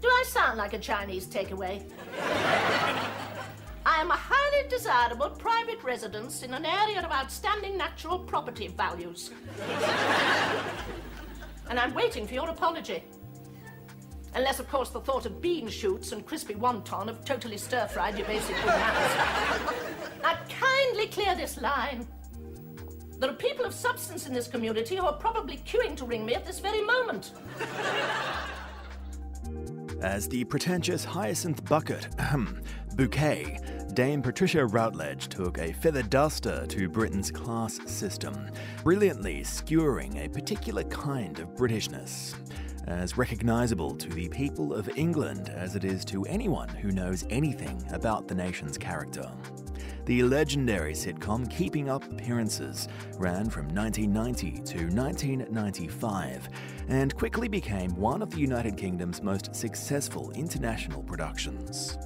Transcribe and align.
Do 0.00 0.08
I 0.08 0.24
sound 0.26 0.56
like 0.56 0.72
a 0.72 0.78
Chinese 0.78 1.26
takeaway? 1.26 1.82
I 3.84 4.00
am 4.00 4.10
a 4.10 4.16
highly 4.16 4.68
desirable 4.68 5.28
private 5.30 5.82
residence 5.84 6.42
in 6.42 6.54
an 6.54 6.64
area 6.64 7.04
of 7.04 7.12
outstanding 7.12 7.76
natural 7.76 8.18
property 8.18 8.68
values. 8.68 9.30
and 11.68 11.78
I'm 11.78 11.92
waiting 11.92 12.26
for 12.26 12.32
your 12.32 12.48
apology. 12.48 13.04
Unless, 14.34 14.60
of 14.60 14.70
course, 14.70 14.88
the 14.88 15.00
thought 15.00 15.26
of 15.26 15.42
bean 15.42 15.68
shoots 15.68 16.12
and 16.12 16.24
crispy 16.24 16.54
wonton 16.54 17.08
have 17.08 17.22
totally 17.26 17.58
stir-fried 17.58 18.16
your 18.16 18.26
basic 18.26 18.56
manners. 18.64 19.14
now, 20.22 20.38
kindly 20.48 21.08
clear 21.08 21.34
this 21.34 21.60
line. 21.60 22.06
There 23.22 23.30
are 23.30 23.34
people 23.34 23.64
of 23.64 23.72
substance 23.72 24.26
in 24.26 24.34
this 24.34 24.48
community 24.48 24.96
who 24.96 25.06
are 25.06 25.12
probably 25.12 25.58
queuing 25.58 25.96
to 25.98 26.04
ring 26.04 26.26
me 26.26 26.34
at 26.34 26.44
this 26.44 26.58
very 26.58 26.80
moment. 26.80 27.30
As 30.00 30.26
the 30.26 30.42
pretentious 30.42 31.04
hyacinth 31.04 31.64
bucket, 31.66 32.08
ahem, 32.18 32.60
bouquet, 32.96 33.60
Dame 33.94 34.22
Patricia 34.22 34.66
Routledge 34.66 35.28
took 35.28 35.58
a 35.58 35.72
feather 35.72 36.02
duster 36.02 36.66
to 36.66 36.88
Britain's 36.88 37.30
class 37.30 37.78
system, 37.86 38.50
brilliantly 38.82 39.44
skewering 39.44 40.24
a 40.24 40.28
particular 40.28 40.82
kind 40.82 41.38
of 41.38 41.54
Britishness 41.54 42.34
as 42.88 43.16
recognisable 43.16 43.94
to 43.94 44.08
the 44.08 44.28
people 44.30 44.74
of 44.74 44.88
England 44.96 45.48
as 45.48 45.76
it 45.76 45.84
is 45.84 46.04
to 46.06 46.24
anyone 46.24 46.68
who 46.68 46.90
knows 46.90 47.24
anything 47.30 47.80
about 47.92 48.26
the 48.26 48.34
nation's 48.34 48.76
character. 48.76 49.30
The 50.04 50.24
legendary 50.24 50.94
sitcom 50.94 51.48
Keeping 51.48 51.88
Up 51.88 52.02
Appearances 52.10 52.88
ran 53.18 53.48
from 53.48 53.68
1990 53.68 54.50
to 54.50 54.86
1995 54.88 56.48
and 56.88 57.14
quickly 57.14 57.46
became 57.46 57.94
one 57.94 58.20
of 58.20 58.30
the 58.30 58.40
United 58.40 58.76
Kingdom's 58.76 59.22
most 59.22 59.54
successful 59.54 60.32
international 60.32 61.04
productions. 61.04 61.98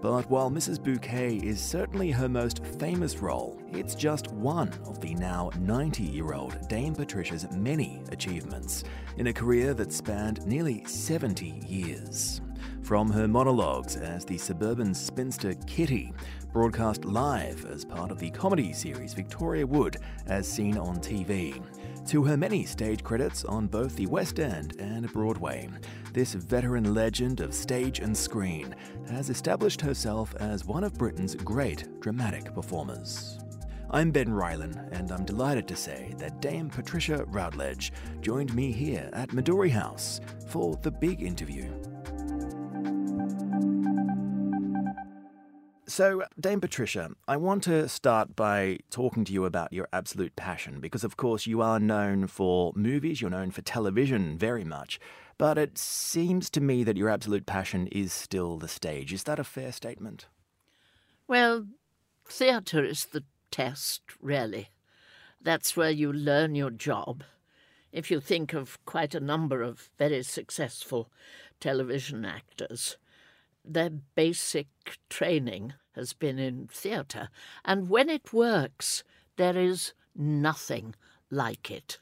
But 0.00 0.30
while 0.30 0.50
Mrs. 0.50 0.82
Bouquet 0.82 1.36
is 1.36 1.60
certainly 1.60 2.10
her 2.10 2.28
most 2.28 2.64
famous 2.80 3.18
role, 3.18 3.60
it's 3.70 3.94
just 3.94 4.32
one 4.32 4.70
of 4.86 5.02
the 5.02 5.14
now 5.16 5.50
90 5.60 6.04
year 6.04 6.32
old 6.32 6.56
Dame 6.68 6.94
Patricia's 6.94 7.46
many 7.52 8.02
achievements 8.10 8.84
in 9.18 9.26
a 9.26 9.32
career 9.32 9.74
that 9.74 9.92
spanned 9.92 10.46
nearly 10.46 10.82
70 10.86 11.62
years. 11.68 12.40
From 12.82 13.10
her 13.10 13.28
monologues 13.28 13.96
as 13.96 14.24
the 14.24 14.36
suburban 14.36 14.92
spinster 14.92 15.54
Kitty, 15.66 16.12
broadcast 16.52 17.06
live 17.06 17.64
as 17.64 17.82
part 17.84 18.10
of 18.10 18.18
the 18.18 18.30
comedy 18.30 18.74
series 18.74 19.14
Victoria 19.14 19.66
Wood 19.66 19.96
as 20.26 20.46
seen 20.46 20.76
on 20.76 20.98
TV, 20.98 21.62
to 22.08 22.22
her 22.24 22.36
many 22.36 22.64
stage 22.64 23.02
credits 23.02 23.44
on 23.46 23.66
both 23.66 23.96
the 23.96 24.06
West 24.06 24.38
End 24.38 24.76
and 24.78 25.10
Broadway, 25.12 25.70
this 26.12 26.34
veteran 26.34 26.92
legend 26.92 27.40
of 27.40 27.54
stage 27.54 28.00
and 28.00 28.14
screen 28.14 28.74
has 29.08 29.30
established 29.30 29.80
herself 29.80 30.34
as 30.40 30.66
one 30.66 30.84
of 30.84 30.98
Britain's 30.98 31.34
great 31.36 31.88
dramatic 32.00 32.54
performers. 32.54 33.38
I'm 33.90 34.10
Ben 34.10 34.28
Rylan, 34.28 34.92
and 34.92 35.10
I'm 35.10 35.24
delighted 35.24 35.66
to 35.68 35.76
say 35.76 36.14
that 36.18 36.40
Dame 36.40 36.68
Patricia 36.68 37.24
Routledge 37.28 37.92
joined 38.20 38.54
me 38.54 38.72
here 38.72 39.08
at 39.14 39.30
Midori 39.30 39.70
House 39.70 40.20
for 40.48 40.76
the 40.82 40.90
big 40.90 41.22
interview. 41.22 41.70
So, 45.94 46.22
Dame 46.40 46.62
Patricia, 46.62 47.10
I 47.28 47.36
want 47.36 47.64
to 47.64 47.86
start 47.86 48.34
by 48.34 48.78
talking 48.88 49.26
to 49.26 49.32
you 49.34 49.44
about 49.44 49.74
your 49.74 49.88
absolute 49.92 50.34
passion 50.36 50.80
because, 50.80 51.04
of 51.04 51.18
course, 51.18 51.46
you 51.46 51.60
are 51.60 51.78
known 51.78 52.28
for 52.28 52.72
movies, 52.74 53.20
you're 53.20 53.28
known 53.28 53.50
for 53.50 53.60
television 53.60 54.38
very 54.38 54.64
much, 54.64 54.98
but 55.36 55.58
it 55.58 55.76
seems 55.76 56.48
to 56.48 56.62
me 56.62 56.82
that 56.82 56.96
your 56.96 57.10
absolute 57.10 57.44
passion 57.44 57.88
is 57.88 58.10
still 58.10 58.56
the 58.56 58.68
stage. 58.68 59.12
Is 59.12 59.24
that 59.24 59.38
a 59.38 59.44
fair 59.44 59.70
statement? 59.70 60.28
Well, 61.28 61.66
theatre 62.26 62.82
is 62.82 63.04
the 63.04 63.24
test, 63.50 64.00
really. 64.18 64.70
That's 65.42 65.76
where 65.76 65.90
you 65.90 66.10
learn 66.10 66.54
your 66.54 66.70
job. 66.70 67.22
If 67.92 68.10
you 68.10 68.18
think 68.18 68.54
of 68.54 68.82
quite 68.86 69.14
a 69.14 69.20
number 69.20 69.60
of 69.60 69.90
very 69.98 70.22
successful 70.22 71.10
television 71.60 72.24
actors, 72.24 72.96
their 73.62 73.90
basic 73.90 74.68
training 75.10 75.74
has 75.94 76.12
been 76.12 76.38
in 76.38 76.68
theatre, 76.68 77.28
and 77.64 77.88
when 77.88 78.08
it 78.08 78.32
works, 78.32 79.04
there 79.36 79.56
is 79.56 79.92
nothing 80.14 80.94
like 81.30 81.70
it. 81.70 81.98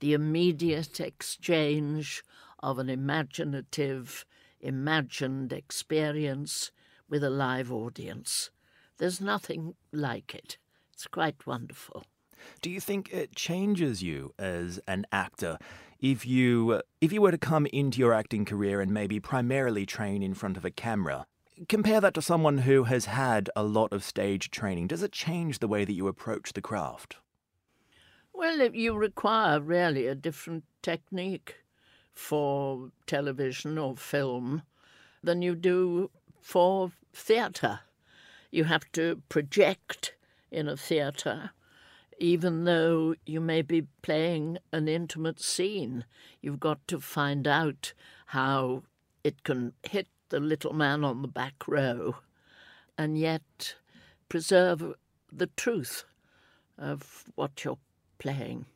The 0.00 0.12
immediate 0.12 1.00
exchange 1.00 2.22
of 2.60 2.78
an 2.78 2.88
imaginative, 2.88 4.24
imagined 4.60 5.52
experience 5.52 6.70
with 7.08 7.22
a 7.22 7.30
live 7.30 7.72
audience. 7.72 8.50
There's 8.98 9.20
nothing 9.20 9.74
like 9.92 10.34
it. 10.34 10.58
It's 10.92 11.06
quite 11.06 11.46
wonderful. 11.46 12.04
Do 12.60 12.70
you 12.70 12.80
think 12.80 13.12
it 13.12 13.34
changes 13.34 14.02
you 14.02 14.32
as 14.38 14.80
an 14.86 15.06
actor 15.12 15.58
if 16.00 16.26
you 16.26 16.82
if 17.00 17.12
you 17.12 17.22
were 17.22 17.30
to 17.30 17.38
come 17.38 17.66
into 17.66 17.98
your 17.98 18.12
acting 18.12 18.44
career 18.44 18.80
and 18.80 18.92
maybe 18.92 19.20
primarily 19.20 19.86
train 19.86 20.22
in 20.22 20.34
front 20.34 20.56
of 20.56 20.64
a 20.64 20.70
camera? 20.70 21.26
Compare 21.70 22.02
that 22.02 22.12
to 22.12 22.20
someone 22.20 22.58
who 22.58 22.84
has 22.84 23.06
had 23.06 23.48
a 23.56 23.62
lot 23.62 23.90
of 23.90 24.04
stage 24.04 24.50
training. 24.50 24.88
Does 24.88 25.02
it 25.02 25.10
change 25.10 25.58
the 25.58 25.68
way 25.68 25.86
that 25.86 25.94
you 25.94 26.06
approach 26.06 26.52
the 26.52 26.60
craft? 26.60 27.16
Well, 28.34 28.60
you 28.74 28.94
require 28.94 29.58
really 29.58 30.06
a 30.06 30.14
different 30.14 30.64
technique 30.82 31.56
for 32.12 32.90
television 33.06 33.78
or 33.78 33.96
film 33.96 34.62
than 35.22 35.40
you 35.40 35.54
do 35.54 36.10
for 36.42 36.92
theatre. 37.14 37.80
You 38.50 38.64
have 38.64 38.92
to 38.92 39.22
project 39.30 40.14
in 40.50 40.68
a 40.68 40.76
theatre, 40.76 41.52
even 42.18 42.64
though 42.64 43.14
you 43.24 43.40
may 43.40 43.62
be 43.62 43.86
playing 44.02 44.58
an 44.72 44.88
intimate 44.88 45.40
scene. 45.40 46.04
You've 46.42 46.60
got 46.60 46.86
to 46.88 47.00
find 47.00 47.48
out 47.48 47.94
how 48.26 48.82
it 49.24 49.42
can 49.42 49.72
hit 49.82 50.08
the 50.28 50.40
little 50.40 50.72
man 50.72 51.04
on 51.04 51.22
the 51.22 51.28
back 51.28 51.68
row 51.68 52.16
and 52.98 53.18
yet 53.18 53.74
preserve 54.28 54.94
the 55.32 55.48
truth 55.56 56.04
of 56.78 57.24
what 57.34 57.64
you're 57.64 57.78
playing. 58.18 58.66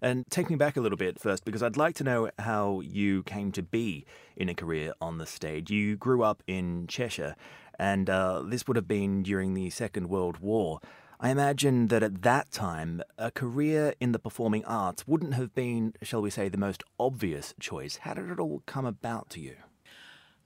And 0.00 0.24
take 0.30 0.48
me 0.48 0.56
back 0.56 0.76
a 0.76 0.80
little 0.80 0.96
bit 0.96 1.20
first, 1.20 1.44
because 1.44 1.62
I'd 1.62 1.76
like 1.76 1.94
to 1.96 2.04
know 2.04 2.30
how 2.38 2.80
you 2.80 3.22
came 3.24 3.52
to 3.52 3.62
be 3.62 4.06
in 4.34 4.48
a 4.48 4.54
career 4.54 4.94
on 5.00 5.18
the 5.18 5.26
stage. 5.26 5.70
You 5.70 5.96
grew 5.96 6.22
up 6.22 6.42
in 6.46 6.86
Cheshire, 6.86 7.36
and 7.78 8.08
uh, 8.08 8.42
this 8.42 8.66
would 8.66 8.76
have 8.76 8.88
been 8.88 9.22
during 9.22 9.52
the 9.52 9.68
Second 9.68 10.08
World 10.08 10.38
War. 10.38 10.80
I 11.20 11.28
imagine 11.28 11.88
that 11.88 12.02
at 12.02 12.22
that 12.22 12.50
time, 12.50 13.02
a 13.18 13.30
career 13.30 13.92
in 14.00 14.12
the 14.12 14.18
performing 14.18 14.64
arts 14.64 15.06
wouldn't 15.06 15.34
have 15.34 15.54
been, 15.54 15.92
shall 16.02 16.22
we 16.22 16.30
say, 16.30 16.48
the 16.48 16.56
most 16.56 16.82
obvious 16.98 17.52
choice. 17.60 17.98
How 17.98 18.14
did 18.14 18.30
it 18.30 18.40
all 18.40 18.62
come 18.64 18.86
about 18.86 19.28
to 19.30 19.40
you? 19.40 19.56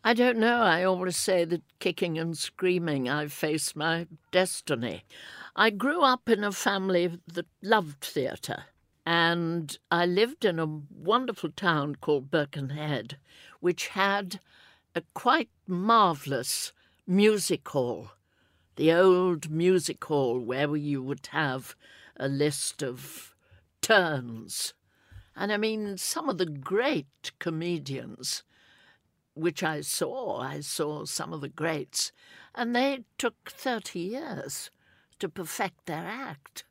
I 0.06 0.12
don't 0.12 0.37
know. 0.37 0.60
I 0.60 0.84
always 0.84 1.16
say 1.16 1.47
that 1.47 1.62
kicking 1.78 2.19
and 2.19 2.37
screaming, 2.37 3.09
I 3.09 3.26
face 3.28 3.75
my 3.75 4.06
destiny. 4.31 5.04
I 5.56 5.70
grew 5.70 6.03
up 6.03 6.28
in 6.28 6.44
a 6.44 6.53
family 6.53 7.19
that 7.26 7.47
loved 7.62 8.03
theatre. 8.03 8.64
And 9.06 9.78
I 9.91 10.04
lived 10.04 10.44
in 10.44 10.59
a 10.59 10.66
wonderful 10.66 11.48
town 11.53 11.97
called 11.97 12.31
Birkenhead, 12.31 13.16
which 13.61 13.88
had 13.88 14.40
a 14.94 15.02
quite 15.14 15.49
marvellous 15.67 16.73
music 17.06 17.67
hall. 17.67 18.11
The 18.76 18.93
old 18.93 19.50
music 19.50 20.05
hall 20.05 20.38
where 20.38 20.76
you 20.76 21.02
would 21.02 21.29
have 21.31 21.75
a 22.19 22.29
list 22.29 22.82
of 22.82 23.34
turns. 23.81 24.75
And 25.34 25.50
I 25.50 25.56
mean, 25.56 25.96
some 25.96 26.29
of 26.29 26.37
the 26.37 26.44
great 26.44 27.32
comedians 27.38 28.43
which 29.34 29.62
I 29.62 29.81
saw, 29.81 30.40
I 30.40 30.60
saw 30.60 31.04
some 31.04 31.32
of 31.32 31.40
the 31.40 31.48
greats, 31.48 32.12
and 32.54 32.75
they 32.75 33.04
took 33.19 33.50
30 33.50 33.98
years 33.98 34.70
to 35.19 35.28
perfect 35.28 35.86
their 35.86 36.06
act. 36.06 36.64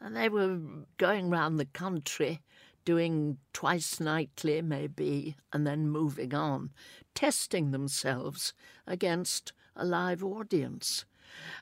And 0.00 0.16
they 0.16 0.28
were 0.28 0.58
going 0.96 1.30
round 1.30 1.58
the 1.58 1.66
country 1.66 2.40
doing 2.84 3.36
twice 3.52 4.00
nightly, 4.00 4.62
maybe, 4.62 5.36
and 5.52 5.66
then 5.66 5.90
moving 5.90 6.34
on, 6.34 6.70
testing 7.14 7.70
themselves 7.70 8.54
against 8.86 9.52
a 9.76 9.84
live 9.84 10.24
audience. 10.24 11.04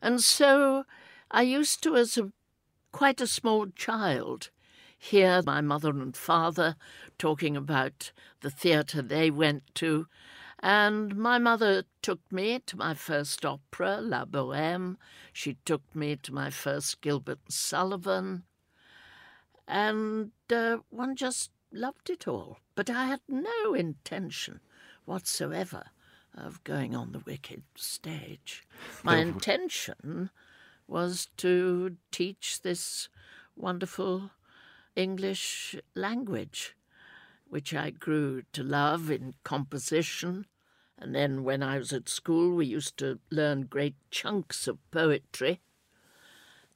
And 0.00 0.22
so 0.22 0.84
I 1.30 1.42
used 1.42 1.82
to, 1.82 1.96
as 1.96 2.16
a 2.16 2.30
quite 2.92 3.20
a 3.20 3.26
small 3.26 3.66
child, 3.74 4.50
hear 4.96 5.42
my 5.44 5.60
mother 5.60 5.90
and 5.90 6.16
father 6.16 6.76
talking 7.18 7.56
about 7.56 8.12
the 8.40 8.50
theatre 8.50 9.02
they 9.02 9.30
went 9.30 9.62
to 9.74 10.06
and 10.68 11.14
my 11.14 11.38
mother 11.38 11.84
took 12.02 12.18
me 12.32 12.58
to 12.58 12.76
my 12.76 12.92
first 12.92 13.44
opera, 13.44 14.00
La 14.00 14.24
Boheme. 14.24 14.96
She 15.32 15.58
took 15.64 15.94
me 15.94 16.16
to 16.16 16.34
my 16.34 16.50
first 16.50 17.00
Gilbert 17.02 17.38
and 17.44 17.54
Sullivan. 17.54 18.42
And 19.68 20.32
uh, 20.50 20.78
one 20.90 21.14
just 21.14 21.52
loved 21.70 22.10
it 22.10 22.26
all. 22.26 22.58
But 22.74 22.90
I 22.90 23.04
had 23.04 23.20
no 23.28 23.74
intention 23.74 24.58
whatsoever 25.04 25.84
of 26.34 26.64
going 26.64 26.96
on 26.96 27.12
the 27.12 27.20
wicked 27.20 27.62
stage. 27.76 28.64
My 29.04 29.18
intention 29.18 30.30
was 30.88 31.28
to 31.36 31.96
teach 32.10 32.62
this 32.62 33.08
wonderful 33.54 34.30
English 34.96 35.76
language, 35.94 36.74
which 37.48 37.72
I 37.72 37.90
grew 37.90 38.42
to 38.52 38.64
love 38.64 39.12
in 39.12 39.34
composition. 39.44 40.44
And 40.98 41.14
then 41.14 41.44
when 41.44 41.62
I 41.62 41.78
was 41.78 41.92
at 41.92 42.08
school, 42.08 42.54
we 42.54 42.66
used 42.66 42.96
to 42.98 43.18
learn 43.30 43.66
great 43.66 43.96
chunks 44.10 44.66
of 44.66 44.78
poetry, 44.90 45.60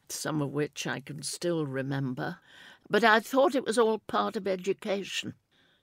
some 0.08 0.43
of 0.43 0.50
which 0.50 0.87
I 0.87 1.00
can 1.00 1.22
still 1.22 1.67
remember. 1.67 2.38
But 2.88 3.05
I 3.05 3.20
thought 3.20 3.55
it 3.55 3.64
was 3.64 3.78
all 3.78 3.99
part 3.99 4.37
of 4.37 4.46
education. 4.46 5.34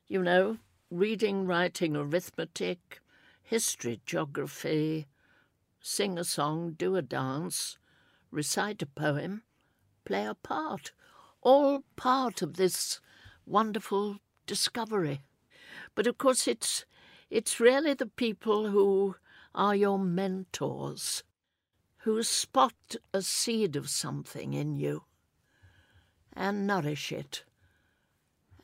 You 0.07 0.21
know, 0.21 0.57
reading, 0.91 1.45
writing, 1.45 1.95
arithmetic, 1.95 3.01
history, 3.41 4.01
geography, 4.05 5.07
sing 5.81 6.17
a 6.17 6.23
song, 6.23 6.75
do 6.77 6.95
a 6.95 7.01
dance, 7.01 7.77
recite 8.29 8.81
a 8.81 8.85
poem, 8.85 9.43
play 10.05 10.25
a 10.25 10.35
part, 10.35 10.91
all 11.41 11.83
part 11.95 12.41
of 12.41 12.55
this 12.55 12.99
wonderful 13.45 14.17
discovery. 14.45 15.21
But 15.95 16.07
of 16.07 16.17
course, 16.17 16.47
it's 16.47 16.85
it's 17.29 17.59
really 17.59 17.94
the 17.94 18.06
people 18.06 18.69
who 18.69 19.15
are 19.53 19.75
your 19.75 20.00
mentors, 20.00 21.24
who 22.00 22.24
spot 22.24 22.95
a 23.13 23.21
seed 23.21 23.75
of 23.75 23.89
something 23.89 24.53
in 24.53 24.75
you 24.75 25.03
and 26.33 26.68
nourish 26.68 27.12
it. 27.12 27.44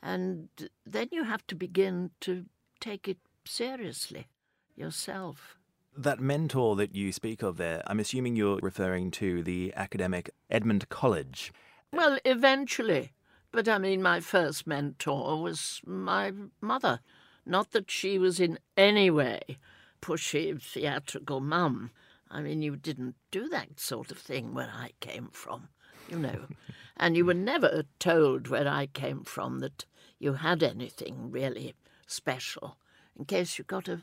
And 0.02 0.48
then 0.86 1.08
you 1.10 1.24
have 1.24 1.46
to 1.48 1.54
begin 1.54 2.10
to 2.20 2.46
take 2.80 3.08
it 3.08 3.18
seriously 3.44 4.28
yourself. 4.76 5.56
That 5.96 6.20
mentor 6.20 6.76
that 6.76 6.94
you 6.94 7.12
speak 7.12 7.42
of 7.42 7.56
there, 7.56 7.82
I'm 7.86 8.00
assuming 8.00 8.36
you're 8.36 8.58
referring 8.62 9.10
to 9.12 9.42
the 9.42 9.72
academic 9.76 10.30
Edmund 10.50 10.88
Colledge. 10.88 11.52
Well, 11.92 12.18
eventually. 12.24 13.12
But 13.52 13.68
I 13.68 13.78
mean, 13.78 14.02
my 14.02 14.18
first 14.18 14.66
mentor 14.66 15.40
was 15.40 15.80
my 15.86 16.32
mother. 16.60 17.00
Not 17.46 17.72
that 17.72 17.90
she 17.90 18.18
was 18.18 18.40
in 18.40 18.58
any 18.76 19.10
way 19.10 19.58
pushy, 20.04 20.60
theatrical 20.60 21.40
mum. 21.40 21.90
I 22.30 22.42
mean, 22.42 22.60
you 22.60 22.76
didn't 22.76 23.14
do 23.30 23.48
that 23.48 23.80
sort 23.80 24.10
of 24.10 24.18
thing 24.18 24.52
where 24.52 24.70
I 24.70 24.90
came 25.00 25.28
from, 25.32 25.68
you 26.10 26.18
know. 26.18 26.46
and 26.96 27.16
you 27.16 27.24
were 27.24 27.32
never 27.32 27.84
told 27.98 28.48
where 28.48 28.68
I 28.68 28.86
came 28.86 29.24
from 29.24 29.60
that 29.60 29.86
you 30.18 30.34
had 30.34 30.62
anything 30.62 31.30
really 31.30 31.74
special, 32.06 32.76
in 33.18 33.24
case 33.24 33.56
you 33.56 33.64
got 33.64 33.88
a 33.88 34.02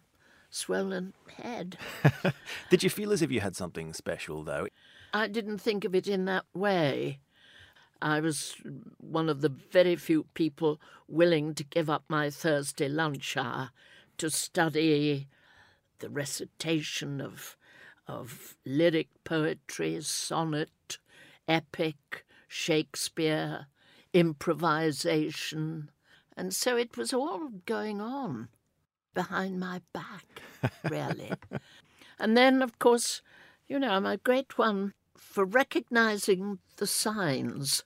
swollen 0.49 1.13
head. 1.37 1.77
Did 2.71 2.81
you 2.81 2.89
feel 2.89 3.11
as 3.11 3.21
if 3.21 3.31
you 3.31 3.41
had 3.41 3.55
something 3.55 3.93
special, 3.93 4.43
though? 4.43 4.67
I 5.13 5.27
didn't 5.27 5.59
think 5.59 5.85
of 5.85 5.93
it 5.93 6.07
in 6.07 6.25
that 6.25 6.45
way. 6.53 7.19
I 8.01 8.19
was 8.19 8.55
one 8.97 9.29
of 9.29 9.41
the 9.41 9.49
very 9.49 9.95
few 9.95 10.23
people 10.33 10.81
willing 11.07 11.53
to 11.55 11.63
give 11.63 11.89
up 11.89 12.03
my 12.07 12.29
Thursday 12.29 12.87
lunch 12.87 13.37
hour 13.37 13.71
to 14.17 14.29
study 14.29 15.27
the 15.99 16.09
recitation 16.09 17.21
of 17.21 17.57
of 18.07 18.57
lyric 18.65 19.09
poetry, 19.23 20.01
sonnet, 20.01 20.97
epic, 21.47 22.25
Shakespeare, 22.47 23.67
improvisation, 24.13 25.91
and 26.35 26.53
so 26.53 26.75
it 26.75 26.97
was 26.97 27.13
all 27.13 27.49
going 27.65 28.01
on 28.01 28.49
behind 29.13 29.59
my 29.59 29.81
back, 29.93 30.41
really. 30.89 31.31
and 32.19 32.35
then, 32.35 32.61
of 32.61 32.79
course, 32.79 33.21
you 33.67 33.79
know, 33.79 33.91
I'm 33.91 34.05
a 34.05 34.17
great 34.17 34.57
one 34.57 34.93
for 35.15 35.45
recognizing 35.45 36.59
the 36.77 36.87
signs. 36.87 37.83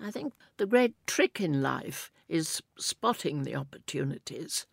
I 0.00 0.10
think 0.10 0.34
the 0.56 0.66
great 0.66 0.94
trick 1.06 1.40
in 1.40 1.62
life 1.62 2.10
is 2.28 2.62
spotting 2.78 3.42
the 3.42 3.54
opportunities, 3.54 4.66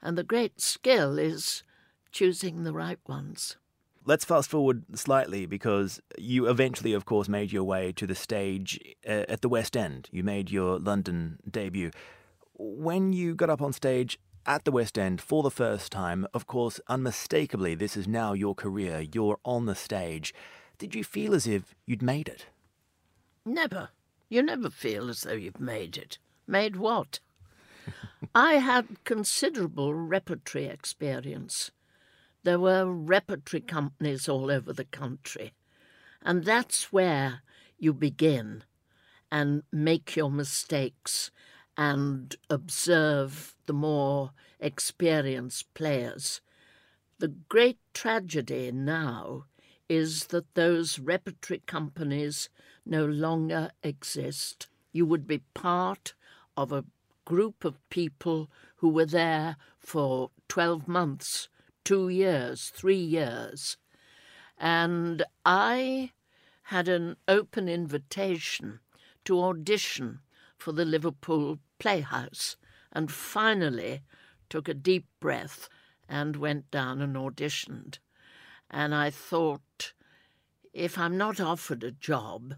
and 0.00 0.16
the 0.16 0.24
great 0.24 0.60
skill 0.60 1.18
is 1.18 1.62
choosing 2.12 2.62
the 2.62 2.72
right 2.72 3.00
ones. 3.06 3.56
Let's 4.06 4.24
fast 4.24 4.50
forward 4.50 4.84
slightly 4.94 5.46
because 5.46 6.00
you 6.18 6.46
eventually, 6.48 6.92
of 6.92 7.06
course, 7.06 7.28
made 7.28 7.52
your 7.52 7.64
way 7.64 7.90
to 7.92 8.06
the 8.06 8.14
stage 8.14 8.78
uh, 9.06 9.24
at 9.28 9.40
the 9.40 9.48
West 9.48 9.76
End. 9.76 10.08
You 10.12 10.22
made 10.22 10.50
your 10.50 10.78
London 10.78 11.38
debut. 11.50 11.90
When 12.52 13.12
you 13.14 13.34
got 13.34 13.50
up 13.50 13.62
on 13.62 13.72
stage 13.72 14.18
at 14.46 14.64
the 14.64 14.72
West 14.72 14.98
End 14.98 15.22
for 15.22 15.42
the 15.42 15.50
first 15.50 15.90
time, 15.90 16.26
of 16.34 16.46
course, 16.46 16.80
unmistakably, 16.86 17.74
this 17.74 17.96
is 17.96 18.06
now 18.06 18.34
your 18.34 18.54
career. 18.54 19.00
You're 19.00 19.38
on 19.42 19.64
the 19.64 19.74
stage. 19.74 20.34
Did 20.76 20.94
you 20.94 21.02
feel 21.02 21.34
as 21.34 21.46
if 21.46 21.74
you'd 21.86 22.02
made 22.02 22.28
it? 22.28 22.46
Never. 23.46 23.88
You 24.28 24.42
never 24.42 24.70
feel 24.70 25.08
as 25.10 25.22
though 25.22 25.32
you've 25.34 25.60
made 25.60 25.96
it. 25.96 26.18
Made 26.46 26.76
what? 26.76 27.20
I 28.34 28.54
had 28.54 29.04
considerable 29.04 29.94
repertory 29.94 30.66
experience. 30.66 31.70
There 32.42 32.58
were 32.58 32.86
repertory 32.86 33.60
companies 33.60 34.28
all 34.28 34.50
over 34.50 34.72
the 34.72 34.84
country. 34.84 35.52
And 36.22 36.44
that's 36.44 36.92
where 36.92 37.42
you 37.78 37.92
begin 37.92 38.64
and 39.30 39.62
make 39.72 40.16
your 40.16 40.30
mistakes 40.30 41.30
and 41.76 42.34
observe 42.48 43.54
the 43.66 43.72
more 43.72 44.30
experienced 44.60 45.72
players. 45.74 46.40
The 47.18 47.28
great 47.28 47.78
tragedy 47.92 48.70
now 48.72 49.44
is 49.88 50.26
that 50.26 50.54
those 50.54 50.98
repertory 50.98 51.62
companies 51.66 52.48
no 52.86 53.04
longer 53.04 53.70
exist. 53.82 54.68
You 54.92 55.06
would 55.06 55.26
be 55.26 55.38
part 55.54 56.14
of 56.56 56.72
a 56.72 56.84
group 57.24 57.64
of 57.64 57.88
people 57.90 58.50
who 58.76 58.88
were 58.88 59.06
there 59.06 59.56
for 59.78 60.30
12 60.48 60.86
months 60.86 61.48
two 61.84 62.08
years, 62.08 62.70
three 62.74 62.96
years. 62.96 63.76
And 64.58 65.22
I 65.44 66.12
had 66.68 66.88
an 66.88 67.16
open 67.28 67.68
invitation 67.68 68.80
to 69.24 69.40
audition 69.40 70.20
for 70.56 70.72
the 70.72 70.84
Liverpool 70.84 71.58
Playhouse 71.78 72.56
and 72.92 73.10
finally 73.10 74.02
took 74.48 74.68
a 74.68 74.74
deep 74.74 75.06
breath 75.20 75.68
and 76.08 76.36
went 76.36 76.70
down 76.70 77.00
and 77.02 77.16
auditioned. 77.16 77.98
And 78.70 78.94
I 78.94 79.10
thought, 79.10 79.92
if 80.72 80.96
I'm 80.98 81.16
not 81.16 81.40
offered 81.40 81.84
a 81.84 81.90
job 81.90 82.54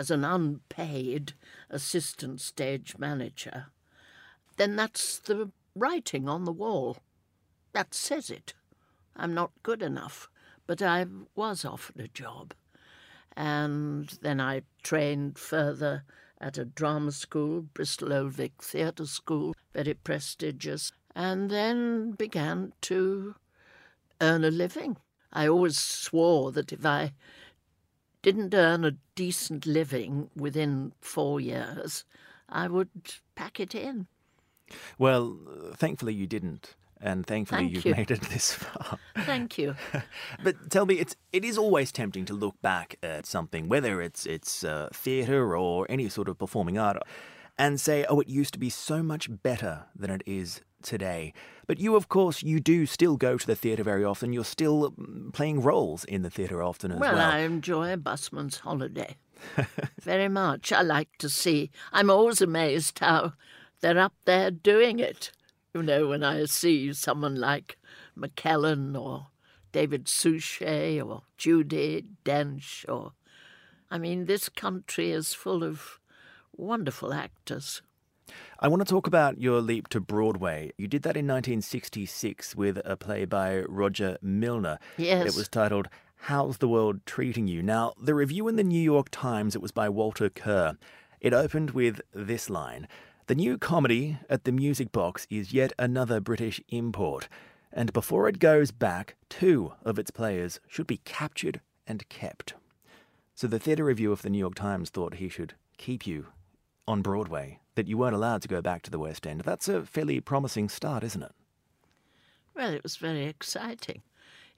as 0.00 0.10
an 0.10 0.24
unpaid 0.24 1.34
assistant 1.68 2.40
stage 2.40 2.96
manager, 2.96 3.66
then 4.56 4.74
that's 4.74 5.18
the 5.18 5.50
writing 5.76 6.26
on 6.26 6.46
the 6.46 6.52
wall. 6.52 6.96
That 7.74 7.92
says 7.92 8.30
it. 8.30 8.54
I'm 9.14 9.34
not 9.34 9.50
good 9.62 9.82
enough. 9.82 10.30
But 10.66 10.80
I 10.80 11.04
was 11.34 11.66
offered 11.66 12.00
a 12.00 12.08
job. 12.08 12.54
And 13.36 14.08
then 14.22 14.40
I 14.40 14.62
trained 14.82 15.38
further 15.38 16.04
at 16.40 16.56
a 16.56 16.64
drama 16.64 17.12
school, 17.12 17.60
Bristol 17.60 18.14
Old 18.14 18.32
Vic 18.32 18.62
Theatre 18.62 19.04
School, 19.04 19.54
very 19.74 19.92
prestigious, 19.92 20.92
and 21.14 21.50
then 21.50 22.12
began 22.12 22.72
to 22.82 23.34
earn 24.22 24.44
a 24.44 24.50
living. 24.50 24.96
I 25.30 25.46
always 25.46 25.76
swore 25.76 26.52
that 26.52 26.72
if 26.72 26.86
I 26.86 27.12
didn't 28.22 28.54
earn 28.54 28.84
a 28.84 28.96
decent 29.14 29.66
living 29.66 30.30
within 30.36 30.92
four 31.00 31.40
years, 31.40 32.04
I 32.48 32.68
would 32.68 32.90
pack 33.34 33.60
it 33.60 33.74
in. 33.74 34.06
Well, 34.98 35.38
thankfully 35.76 36.14
you 36.14 36.26
didn't 36.26 36.74
and 37.00 37.26
thankfully 37.26 37.62
Thank 37.62 37.72
you've 37.74 37.86
you. 37.86 37.94
made 37.94 38.10
it 38.10 38.20
this 38.22 38.52
far. 38.52 38.98
Thank 39.24 39.58
you. 39.58 39.74
but 40.44 40.70
tell 40.70 40.86
me, 40.86 40.96
it's 40.96 41.16
it 41.32 41.44
is 41.44 41.56
always 41.56 41.90
tempting 41.92 42.24
to 42.26 42.34
look 42.34 42.60
back 42.60 42.96
at 43.02 43.26
something, 43.26 43.68
whether 43.68 44.02
it's 44.02 44.26
it's 44.26 44.64
uh, 44.64 44.88
theatre 44.92 45.56
or 45.56 45.86
any 45.88 46.08
sort 46.08 46.28
of 46.28 46.38
performing 46.38 46.78
art, 46.78 46.98
and 47.60 47.78
say, 47.78 48.06
"Oh, 48.08 48.20
it 48.20 48.28
used 48.28 48.54
to 48.54 48.58
be 48.58 48.70
so 48.70 49.02
much 49.02 49.28
better 49.42 49.84
than 49.94 50.10
it 50.10 50.22
is 50.24 50.62
today." 50.82 51.34
But 51.66 51.78
you, 51.78 51.94
of 51.94 52.08
course, 52.08 52.42
you 52.42 52.58
do 52.58 52.86
still 52.86 53.18
go 53.18 53.36
to 53.36 53.46
the 53.46 53.54
theatre 53.54 53.84
very 53.84 54.02
often. 54.02 54.32
You're 54.32 54.44
still 54.44 54.92
mm, 54.92 55.30
playing 55.34 55.60
roles 55.60 56.04
in 56.04 56.22
the 56.22 56.30
theatre 56.30 56.62
often 56.62 56.90
as 56.90 56.98
well, 56.98 57.14
well. 57.14 57.30
I 57.30 57.40
enjoy 57.40 57.92
a 57.92 57.98
busman's 57.98 58.60
holiday 58.60 59.18
very 60.00 60.28
much. 60.28 60.72
I 60.72 60.80
like 60.80 61.10
to 61.18 61.28
see. 61.28 61.70
I'm 61.92 62.08
always 62.08 62.40
amazed 62.40 62.98
how 63.00 63.34
they're 63.82 63.98
up 63.98 64.14
there 64.24 64.50
doing 64.50 64.98
it. 64.98 65.30
You 65.74 65.82
know, 65.82 66.08
when 66.08 66.24
I 66.24 66.46
see 66.46 66.94
someone 66.94 67.36
like 67.36 67.76
McKellen 68.18 68.98
or 68.98 69.26
David 69.70 70.08
Suchet 70.08 70.98
or 71.02 71.22
Judi 71.38 72.06
Dench 72.24 72.88
or. 72.88 73.12
I 73.92 73.98
mean, 73.98 74.26
this 74.26 74.48
country 74.48 75.10
is 75.10 75.34
full 75.34 75.64
of 75.64 75.99
wonderful 76.60 77.12
actors. 77.12 77.82
I 78.60 78.68
want 78.68 78.80
to 78.80 78.86
talk 78.86 79.06
about 79.06 79.40
your 79.40 79.60
leap 79.60 79.88
to 79.88 80.00
Broadway. 80.00 80.72
You 80.76 80.86
did 80.86 81.02
that 81.02 81.16
in 81.16 81.26
1966 81.26 82.54
with 82.54 82.78
a 82.84 82.96
play 82.96 83.24
by 83.24 83.60
Roger 83.62 84.18
Milner. 84.22 84.78
Yes. 84.96 85.26
It 85.26 85.36
was 85.36 85.48
titled 85.48 85.88
How's 86.24 86.58
the 86.58 86.68
World 86.68 87.04
Treating 87.06 87.48
You? 87.48 87.62
Now, 87.62 87.94
the 88.00 88.14
review 88.14 88.46
in 88.46 88.56
the 88.56 88.62
New 88.62 88.80
York 88.80 89.08
Times, 89.10 89.56
it 89.56 89.62
was 89.62 89.72
by 89.72 89.88
Walter 89.88 90.28
Kerr. 90.28 90.76
It 91.20 91.32
opened 91.32 91.70
with 91.70 92.00
this 92.12 92.48
line 92.48 92.86
The 93.26 93.34
new 93.34 93.58
comedy 93.58 94.18
at 94.28 94.44
the 94.44 94.52
Music 94.52 94.92
Box 94.92 95.26
is 95.30 95.52
yet 95.52 95.72
another 95.78 96.20
British 96.20 96.60
import, 96.68 97.28
and 97.72 97.92
before 97.92 98.28
it 98.28 98.38
goes 98.38 98.70
back, 98.70 99.16
two 99.28 99.72
of 99.84 99.98
its 99.98 100.10
players 100.10 100.60
should 100.68 100.86
be 100.86 100.98
captured 100.98 101.60
and 101.86 102.08
kept. 102.08 102.54
So 103.34 103.46
the 103.46 103.58
theatre 103.58 103.84
review 103.84 104.12
of 104.12 104.22
the 104.22 104.30
New 104.30 104.38
York 104.38 104.54
Times 104.54 104.90
thought 104.90 105.14
he 105.14 105.28
should 105.28 105.54
keep 105.78 106.06
you 106.06 106.26
on 106.90 107.02
Broadway, 107.02 107.60
that 107.76 107.86
you 107.86 107.96
weren't 107.96 108.16
allowed 108.16 108.42
to 108.42 108.48
go 108.48 108.60
back 108.60 108.82
to 108.82 108.90
the 108.90 108.98
West 108.98 109.24
End. 109.24 109.42
That's 109.42 109.68
a 109.68 109.84
fairly 109.84 110.18
promising 110.18 110.68
start, 110.68 111.04
isn't 111.04 111.22
it? 111.22 111.30
Well, 112.52 112.74
it 112.74 112.82
was 112.82 112.96
very 112.96 113.26
exciting. 113.26 114.02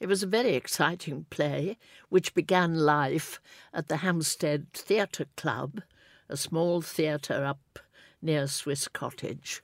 It 0.01 0.07
was 0.07 0.23
a 0.23 0.27
very 0.27 0.55
exciting 0.55 1.27
play 1.29 1.77
which 2.09 2.33
began 2.33 2.75
life 2.75 3.39
at 3.75 3.89
the 3.89 3.99
Hampstead 3.99 4.73
Theatre 4.73 5.27
Club, 5.37 5.83
a 6.31 6.39
small 6.39 6.81
theatre 6.81 7.45
up 7.45 7.79
near 8.23 8.47
Swiss 8.47 8.89
Cottage, 8.89 9.63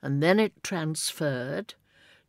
and 0.00 0.22
then 0.22 0.40
it 0.40 0.62
transferred 0.62 1.74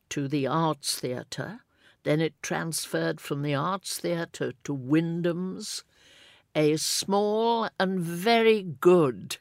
to 0.10 0.27
the 0.27 0.46
Arts 0.48 1.00
Theatre. 1.00 1.62
Then 2.03 2.20
it 2.20 2.34
transferred 2.41 3.22
from 3.22 3.41
the 3.41 3.56
Arts 3.56 4.00
Theatre 4.00 4.51
to 4.65 4.74
Wyndham's, 4.74 5.86
a 6.53 6.75
small 6.75 7.70
and 7.79 8.01
very 8.01 8.63
good 8.63 9.38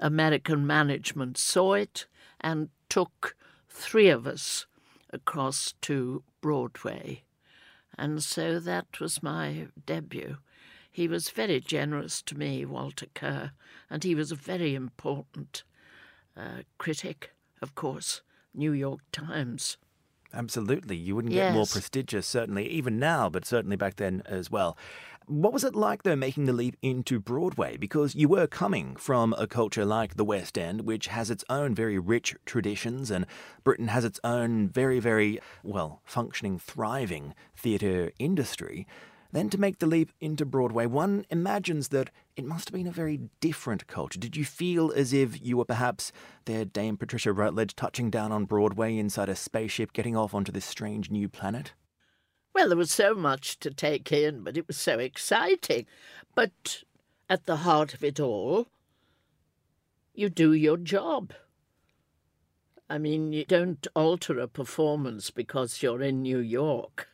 American 0.00 0.66
management 0.66 1.38
saw 1.38 1.74
it 1.74 2.06
and 2.40 2.68
took 2.88 3.36
three 3.68 4.08
of 4.08 4.26
us 4.26 4.66
across 5.10 5.74
to 5.82 6.22
Broadway. 6.40 7.22
And 7.98 8.22
so 8.22 8.58
that 8.60 9.00
was 9.00 9.22
my 9.22 9.68
debut. 9.86 10.38
He 10.90 11.08
was 11.08 11.30
very 11.30 11.60
generous 11.60 12.22
to 12.22 12.36
me, 12.36 12.64
Walter 12.64 13.06
Kerr, 13.14 13.52
and 13.90 14.02
he 14.02 14.14
was 14.14 14.32
a 14.32 14.36
very 14.36 14.74
important 14.74 15.62
uh, 16.36 16.62
critic, 16.78 17.32
of 17.60 17.74
course, 17.74 18.22
New 18.54 18.72
York 18.72 19.00
Times. 19.12 19.76
Absolutely. 20.32 20.96
You 20.96 21.14
wouldn't 21.14 21.32
get 21.32 21.54
more 21.54 21.66
prestigious, 21.66 22.26
certainly, 22.26 22.68
even 22.68 22.98
now, 22.98 23.28
but 23.28 23.44
certainly 23.44 23.76
back 23.76 23.96
then 23.96 24.22
as 24.26 24.50
well. 24.50 24.76
What 25.28 25.52
was 25.52 25.64
it 25.64 25.74
like, 25.74 26.04
though, 26.04 26.14
making 26.14 26.44
the 26.44 26.52
leap 26.52 26.76
into 26.82 27.18
Broadway? 27.18 27.76
Because 27.76 28.14
you 28.14 28.28
were 28.28 28.46
coming 28.46 28.94
from 28.94 29.34
a 29.36 29.48
culture 29.48 29.84
like 29.84 30.14
the 30.14 30.24
West 30.24 30.56
End, 30.56 30.82
which 30.82 31.08
has 31.08 31.32
its 31.32 31.44
own 31.50 31.74
very 31.74 31.98
rich 31.98 32.36
traditions, 32.44 33.10
and 33.10 33.26
Britain 33.64 33.88
has 33.88 34.04
its 34.04 34.20
own 34.22 34.68
very, 34.68 35.00
very, 35.00 35.40
well, 35.64 36.00
functioning, 36.04 36.60
thriving 36.60 37.34
theatre 37.56 38.12
industry. 38.20 38.86
Then 39.32 39.50
to 39.50 39.58
make 39.58 39.80
the 39.80 39.86
leap 39.86 40.12
into 40.20 40.46
Broadway, 40.46 40.86
one 40.86 41.26
imagines 41.28 41.88
that 41.88 42.10
it 42.36 42.44
must 42.44 42.68
have 42.68 42.74
been 42.74 42.86
a 42.86 42.92
very 42.92 43.22
different 43.40 43.88
culture. 43.88 44.20
Did 44.20 44.36
you 44.36 44.44
feel 44.44 44.92
as 44.92 45.12
if 45.12 45.44
you 45.44 45.56
were 45.56 45.64
perhaps 45.64 46.12
there, 46.44 46.64
Dame 46.64 46.96
Patricia 46.96 47.32
Routledge, 47.32 47.74
touching 47.74 48.10
down 48.10 48.30
on 48.30 48.44
Broadway 48.44 48.96
inside 48.96 49.28
a 49.28 49.34
spaceship, 49.34 49.92
getting 49.92 50.16
off 50.16 50.34
onto 50.34 50.52
this 50.52 50.64
strange 50.64 51.10
new 51.10 51.28
planet? 51.28 51.72
Well, 52.56 52.68
there 52.68 52.78
was 52.78 52.90
so 52.90 53.14
much 53.14 53.58
to 53.58 53.70
take 53.70 54.10
in, 54.10 54.42
but 54.42 54.56
it 54.56 54.66
was 54.66 54.78
so 54.78 54.98
exciting. 54.98 55.84
But 56.34 56.84
at 57.28 57.44
the 57.44 57.56
heart 57.56 57.92
of 57.92 58.02
it 58.02 58.18
all, 58.18 58.68
you 60.14 60.30
do 60.30 60.54
your 60.54 60.78
job. 60.78 61.34
I 62.88 62.96
mean, 62.96 63.34
you 63.34 63.44
don't 63.44 63.86
alter 63.94 64.38
a 64.38 64.48
performance 64.48 65.30
because 65.30 65.82
you're 65.82 66.00
in 66.00 66.22
New 66.22 66.38
York. 66.38 67.10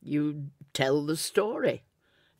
You 0.00 0.46
tell 0.72 1.04
the 1.04 1.18
story 1.18 1.82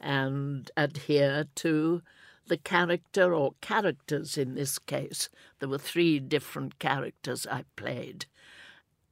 and 0.00 0.70
adhere 0.78 1.48
to 1.56 2.00
the 2.46 2.56
character 2.56 3.34
or 3.34 3.56
characters 3.60 4.38
in 4.38 4.54
this 4.54 4.78
case. 4.78 5.28
There 5.58 5.68
were 5.68 5.76
three 5.76 6.18
different 6.18 6.78
characters 6.78 7.46
I 7.46 7.66
played, 7.76 8.24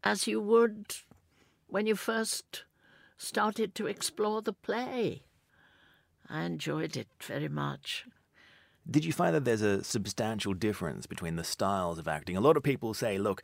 as 0.02 0.26
you 0.26 0.40
would 0.40 0.94
when 1.72 1.86
you 1.86 1.96
first 1.96 2.64
started 3.16 3.74
to 3.74 3.86
explore 3.86 4.42
the 4.42 4.52
play. 4.52 5.22
I 6.28 6.42
enjoyed 6.42 6.98
it 6.98 7.08
very 7.22 7.48
much. 7.48 8.04
Did 8.90 9.06
you 9.06 9.12
find 9.14 9.34
that 9.34 9.46
there's 9.46 9.62
a 9.62 9.82
substantial 9.82 10.52
difference 10.52 11.06
between 11.06 11.36
the 11.36 11.44
styles 11.44 11.98
of 11.98 12.06
acting? 12.06 12.36
A 12.36 12.42
lot 12.42 12.58
of 12.58 12.62
people 12.62 12.92
say, 12.92 13.16
look, 13.16 13.42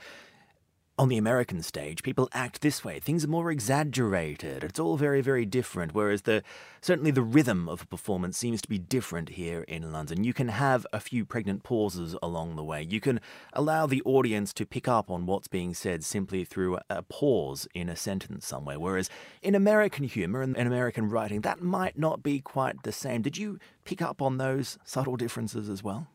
on 0.98 1.08
the 1.08 1.16
American 1.16 1.62
stage, 1.62 2.02
people 2.02 2.28
act 2.32 2.60
this 2.60 2.84
way. 2.84 2.98
Things 2.98 3.24
are 3.24 3.28
more 3.28 3.52
exaggerated. 3.52 4.64
It's 4.64 4.80
all 4.80 4.96
very, 4.96 5.20
very 5.20 5.46
different. 5.46 5.94
Whereas 5.94 6.22
the 6.22 6.42
certainly 6.80 7.12
the 7.12 7.22
rhythm 7.22 7.68
of 7.68 7.82
a 7.82 7.86
performance 7.86 8.36
seems 8.36 8.60
to 8.62 8.68
be 8.68 8.78
different 8.78 9.30
here 9.30 9.62
in 9.62 9.92
London. 9.92 10.24
You 10.24 10.34
can 10.34 10.48
have 10.48 10.86
a 10.92 10.98
few 10.98 11.24
pregnant 11.24 11.62
pauses 11.62 12.16
along 12.20 12.56
the 12.56 12.64
way. 12.64 12.82
You 12.82 13.00
can 13.00 13.20
allow 13.52 13.86
the 13.86 14.02
audience 14.04 14.52
to 14.54 14.66
pick 14.66 14.88
up 14.88 15.08
on 15.08 15.26
what's 15.26 15.48
being 15.48 15.72
said 15.72 16.02
simply 16.04 16.44
through 16.44 16.78
a 16.90 17.02
pause 17.02 17.68
in 17.74 17.88
a 17.88 17.96
sentence 17.96 18.46
somewhere. 18.46 18.80
Whereas 18.80 19.08
in 19.40 19.54
American 19.54 20.04
humour 20.04 20.42
and 20.42 20.56
in 20.56 20.66
American 20.66 21.08
writing, 21.08 21.42
that 21.42 21.62
might 21.62 21.96
not 21.96 22.22
be 22.22 22.40
quite 22.40 22.82
the 22.82 22.92
same. 22.92 23.22
Did 23.22 23.38
you 23.38 23.60
pick 23.84 24.02
up 24.02 24.20
on 24.20 24.38
those 24.38 24.78
subtle 24.84 25.16
differences 25.16 25.68
as 25.68 25.84
well? 25.84 26.08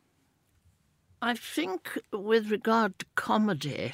I 1.22 1.36
think, 1.36 1.98
with 2.12 2.52
regard 2.52 3.00
to 3.00 3.06
comedy, 3.16 3.94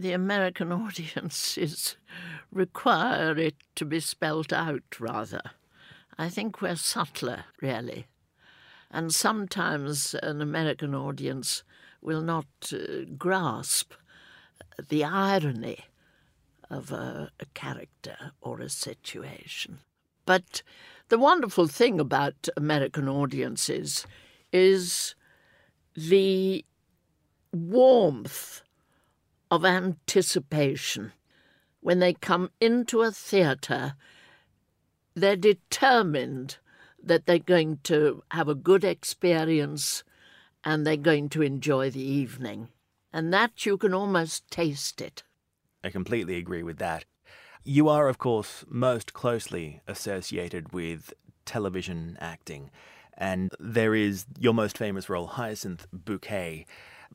the 0.00 0.12
American 0.12 0.72
audiences 0.72 1.96
require 2.52 3.36
it 3.36 3.56
to 3.76 3.84
be 3.84 4.00
spelt 4.00 4.52
out 4.52 4.98
rather. 4.98 5.42
I 6.18 6.28
think 6.28 6.60
we're 6.60 6.76
subtler, 6.76 7.44
really. 7.60 8.06
And 8.90 9.14
sometimes 9.14 10.14
an 10.22 10.42
American 10.42 10.94
audience 10.94 11.62
will 12.02 12.22
not 12.22 12.46
uh, 12.72 13.04
grasp 13.16 13.92
the 14.88 15.04
irony 15.04 15.84
of 16.68 16.92
a, 16.92 17.30
a 17.38 17.46
character 17.54 18.32
or 18.40 18.60
a 18.60 18.68
situation. 18.68 19.78
But 20.26 20.62
the 21.08 21.18
wonderful 21.18 21.66
thing 21.66 22.00
about 22.00 22.48
American 22.56 23.08
audiences 23.08 24.06
is 24.52 25.14
the 25.96 26.64
warmth 27.52 28.62
of 29.50 29.64
anticipation. 29.64 31.12
When 31.80 31.98
they 31.98 32.12
come 32.12 32.50
into 32.60 33.02
a 33.02 33.10
theatre, 33.10 33.94
they're 35.14 35.36
determined 35.36 36.58
that 37.02 37.26
they're 37.26 37.38
going 37.38 37.78
to 37.84 38.22
have 38.30 38.48
a 38.48 38.54
good 38.54 38.84
experience 38.84 40.04
and 40.62 40.86
they're 40.86 40.96
going 40.96 41.28
to 41.30 41.42
enjoy 41.42 41.90
the 41.90 42.02
evening. 42.02 42.68
And 43.12 43.32
that 43.32 43.66
you 43.66 43.76
can 43.76 43.94
almost 43.94 44.48
taste 44.50 45.00
it. 45.00 45.22
I 45.82 45.90
completely 45.90 46.36
agree 46.36 46.62
with 46.62 46.78
that. 46.78 47.04
You 47.64 47.88
are, 47.88 48.08
of 48.08 48.18
course, 48.18 48.64
most 48.68 49.12
closely 49.12 49.80
associated 49.86 50.72
with 50.72 51.12
television 51.44 52.16
acting, 52.20 52.70
and 53.18 53.50
there 53.58 53.94
is 53.94 54.24
your 54.38 54.54
most 54.54 54.78
famous 54.78 55.10
role, 55.10 55.26
Hyacinth 55.26 55.86
Bouquet. 55.92 56.64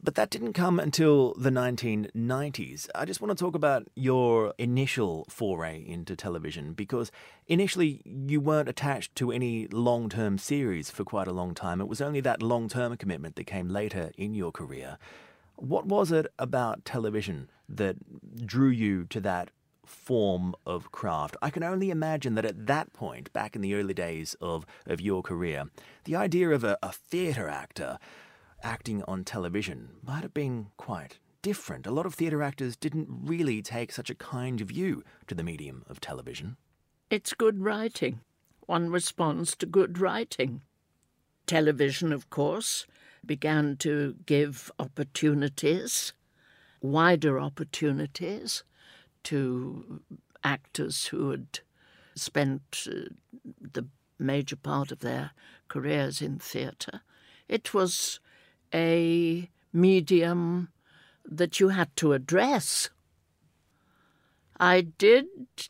But 0.02 0.16
that 0.16 0.30
didn't 0.30 0.54
come 0.54 0.80
until 0.80 1.34
the 1.36 1.50
1990s. 1.50 2.90
I 2.94 3.06
just 3.06 3.22
want 3.22 3.36
to 3.36 3.44
talk 3.44 3.56
about 3.56 3.88
your 3.96 4.54
initial 4.58 5.26
foray 5.30 5.84
into 5.86 6.16
television 6.16 6.74
because 6.74 7.12
initially 7.48 8.02
you 8.06 8.40
weren't 8.40 8.70
attached 8.70 9.16
to 9.16 9.32
any 9.32 9.68
long 9.68 10.10
term 10.10 10.38
series 10.38 10.92
for 10.92 11.04
quite 11.04 11.28
a 11.28 11.34
long 11.34 11.54
time. 11.54 11.82
It 11.82 11.88
was 11.88 12.02
only 12.02 12.22
that 12.22 12.44
long 12.44 12.68
term 12.68 12.96
commitment 12.98 13.36
that 13.36 13.46
came 13.46 13.70
later 13.70 14.12
in 14.18 14.36
your 14.36 14.52
career. 14.52 14.98
What 15.56 15.86
was 15.86 16.12
it 16.12 16.28
about 16.38 16.86
television 16.86 17.50
that 17.70 17.96
drew 18.46 18.70
you 18.70 19.06
to 19.06 19.22
that 19.22 19.50
form 19.86 20.54
of 20.66 20.92
craft? 20.92 21.38
I 21.42 21.50
can 21.50 21.64
only 21.64 21.90
imagine 21.90 22.36
that 22.36 22.46
at 22.46 22.68
that 22.68 22.92
point, 22.94 23.32
back 23.32 23.56
in 23.56 23.62
the 23.62 23.74
early 23.74 23.94
days 23.94 24.36
of, 24.42 24.66
of 24.86 25.00
your 25.00 25.24
career, 25.24 25.66
the 26.04 26.16
idea 26.16 26.50
of 26.50 26.64
a, 26.64 26.78
a 26.84 26.92
theatre 26.92 27.48
actor 27.48 27.98
acting 28.66 29.04
on 29.04 29.24
television 29.24 29.90
might 30.02 30.24
have 30.24 30.34
been 30.34 30.68
quite 30.76 31.20
different. 31.44 31.86
A 31.86 31.92
lot 31.92 32.08
of 32.08 32.16
theatre 32.16 32.42
actors 32.42 32.76
didn't 32.76 33.08
really 33.10 33.62
take 33.62 33.92
such 33.92 34.10
a 34.10 34.16
kind 34.16 34.60
view 34.60 35.04
to 35.28 35.36
the 35.36 35.44
medium 35.44 35.86
of 35.88 36.02
television. 36.02 36.58
It's 37.12 37.34
good 37.34 37.62
writing. 37.62 38.22
One 38.66 38.90
responds 38.90 39.56
to 39.58 39.68
good 39.68 40.00
writing. 40.00 40.62
Television, 41.46 42.12
of 42.12 42.32
course, 42.32 42.88
began 43.24 43.78
to 43.78 44.16
give 44.26 44.72
opportunities, 44.80 46.14
wider 46.82 47.40
opportunities, 47.40 48.64
to 49.26 50.02
actors 50.44 51.08
who 51.08 51.30
had 51.30 51.60
spent 52.16 52.88
uh, 52.88 53.10
the 53.60 53.86
major 54.18 54.56
part 54.56 54.92
of 54.92 55.00
their 55.00 55.32
careers 55.68 56.22
in 56.22 56.40
theatre. 56.40 57.02
It 57.48 57.74
was 57.74 58.20
a 58.74 59.50
medium 59.74 60.70
that 61.26 61.60
you 61.60 61.70
had 61.70 61.96
to 61.98 62.14
address. 62.14 62.90
I 64.60 64.82
did 64.82 65.26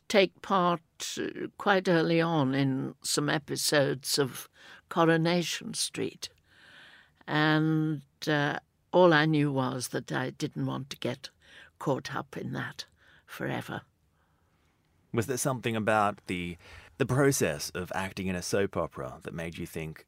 take 0.08 0.42
part 0.42 0.80
uh, 1.18 1.48
quite 1.58 1.88
early 1.88 2.20
on 2.20 2.54
in 2.54 2.94
some 3.02 3.28
episodes 3.28 4.18
of 4.18 4.48
Coronation 4.88 5.74
Street, 5.74 6.28
and 7.26 8.02
uh, 8.28 8.60
all 8.92 9.12
I 9.12 9.26
knew 9.26 9.50
was 9.50 9.88
that 9.88 10.12
I 10.12 10.30
didn't 10.30 10.66
want 10.66 10.90
to 10.90 10.96
get 10.98 11.30
caught 11.78 12.14
up 12.14 12.36
in 12.36 12.52
that 12.52 12.84
forever. 13.26 13.82
Was 15.12 15.26
there 15.26 15.36
something 15.36 15.74
about 15.74 16.18
the 16.28 16.56
the 16.98 17.06
process 17.06 17.70
of 17.70 17.92
acting 17.94 18.26
in 18.26 18.36
a 18.36 18.42
soap 18.42 18.76
opera 18.76 19.18
that 19.22 19.34
made 19.34 19.58
you 19.58 19.66
think 19.66 20.06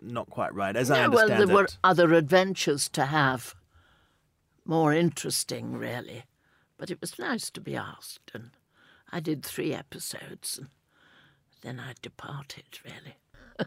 not 0.00 0.28
quite 0.28 0.54
right? 0.54 0.76
As 0.76 0.90
I 0.90 1.04
understand 1.04 1.28
well, 1.28 1.46
there 1.46 1.48
it, 1.48 1.54
were 1.54 1.68
other 1.82 2.12
adventures 2.14 2.88
to 2.90 3.06
have, 3.06 3.54
more 4.64 4.92
interesting, 4.92 5.76
really. 5.76 6.24
But 6.78 6.90
it 6.90 7.00
was 7.00 7.18
nice 7.18 7.50
to 7.50 7.60
be 7.60 7.74
asked, 7.74 8.30
and 8.34 8.50
I 9.10 9.20
did 9.20 9.42
three 9.42 9.72
episodes, 9.72 10.58
and 10.58 10.68
then 11.62 11.80
I 11.80 11.94
departed, 12.02 12.80
really. 12.84 13.16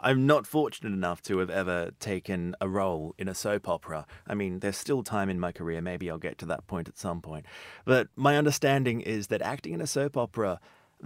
I'm 0.00 0.26
not 0.26 0.46
fortunate 0.46 0.92
enough 0.92 1.22
to 1.22 1.38
have 1.38 1.50
ever 1.50 1.90
taken 1.98 2.54
a 2.60 2.68
role 2.68 3.14
in 3.18 3.28
a 3.28 3.34
soap 3.34 3.68
opera. 3.68 4.06
I 4.26 4.34
mean, 4.34 4.60
there's 4.60 4.76
still 4.76 5.02
time 5.02 5.28
in 5.28 5.40
my 5.40 5.52
career. 5.52 5.80
Maybe 5.80 6.10
I'll 6.10 6.18
get 6.18 6.38
to 6.38 6.46
that 6.46 6.66
point 6.66 6.88
at 6.88 6.98
some 6.98 7.20
point. 7.20 7.46
But 7.84 8.08
my 8.14 8.36
understanding 8.36 9.00
is 9.00 9.28
that 9.28 9.42
acting 9.42 9.72
in 9.72 9.80
a 9.80 9.86
soap 9.86 10.16
opera, 10.16 10.60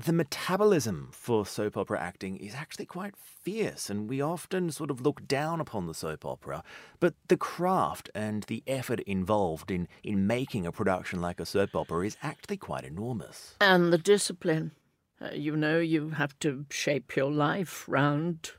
the 0.05 0.13
metabolism 0.13 1.09
for 1.13 1.45
soap 1.47 1.77
opera 1.77 2.01
acting 2.01 2.37
is 2.37 2.55
actually 2.55 2.87
quite 2.87 3.17
fierce, 3.17 3.91
and 3.91 4.09
we 4.09 4.21
often 4.21 4.71
sort 4.71 4.91
of 4.91 5.01
look 5.01 5.27
down 5.27 5.61
upon 5.61 5.87
the 5.87 5.95
soap 5.95 6.25
opera. 6.25 6.63
But 7.01 7.15
the 7.29 7.37
craft 7.37 8.11
and 8.15 8.45
the 8.45 8.63
effort 8.67 9.01
involved 9.01 9.71
in, 9.71 9.89
in 10.03 10.27
making 10.27 10.67
a 10.67 10.73
production 10.73 11.21
like 11.21 11.41
a 11.41 11.47
soap 11.47 11.75
opera 11.75 12.07
is 12.07 12.17
actually 12.23 12.59
quite 12.59 12.85
enormous. 12.85 13.57
And 13.61 13.93
the 13.93 13.99
discipline. 13.99 14.73
Uh, 15.21 15.31
you 15.33 15.55
know, 15.55 15.79
you 15.79 16.11
have 16.11 16.39
to 16.41 16.65
shape 16.71 17.15
your 17.15 17.31
life 17.31 17.85
round 17.87 18.53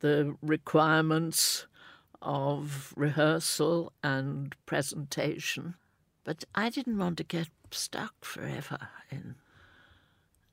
the 0.00 0.36
requirements 0.42 1.66
of 2.22 2.92
rehearsal 2.96 3.92
and 4.02 4.54
presentation. 4.66 5.74
But 6.24 6.44
I 6.54 6.70
didn't 6.70 6.98
want 6.98 7.18
to 7.18 7.24
get 7.24 7.48
stuck 7.70 8.24
forever 8.24 8.88
in. 9.10 9.36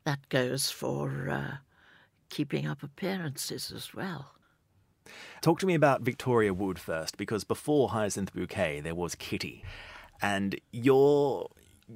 That 0.05 0.27
goes 0.29 0.69
for 0.69 1.29
uh, 1.29 1.57
keeping 2.29 2.67
up 2.67 2.83
appearances 2.83 3.71
as 3.73 3.93
well. 3.93 4.31
Talk 5.41 5.59
to 5.59 5.65
me 5.65 5.75
about 5.75 6.01
Victoria 6.01 6.53
Wood 6.53 6.79
first, 6.79 7.17
because 7.17 7.43
before 7.43 7.89
Hyacinth 7.89 8.33
Bouquet, 8.33 8.81
there 8.81 8.95
was 8.95 9.15
Kitty. 9.15 9.63
And 10.21 10.59
your 10.71 11.49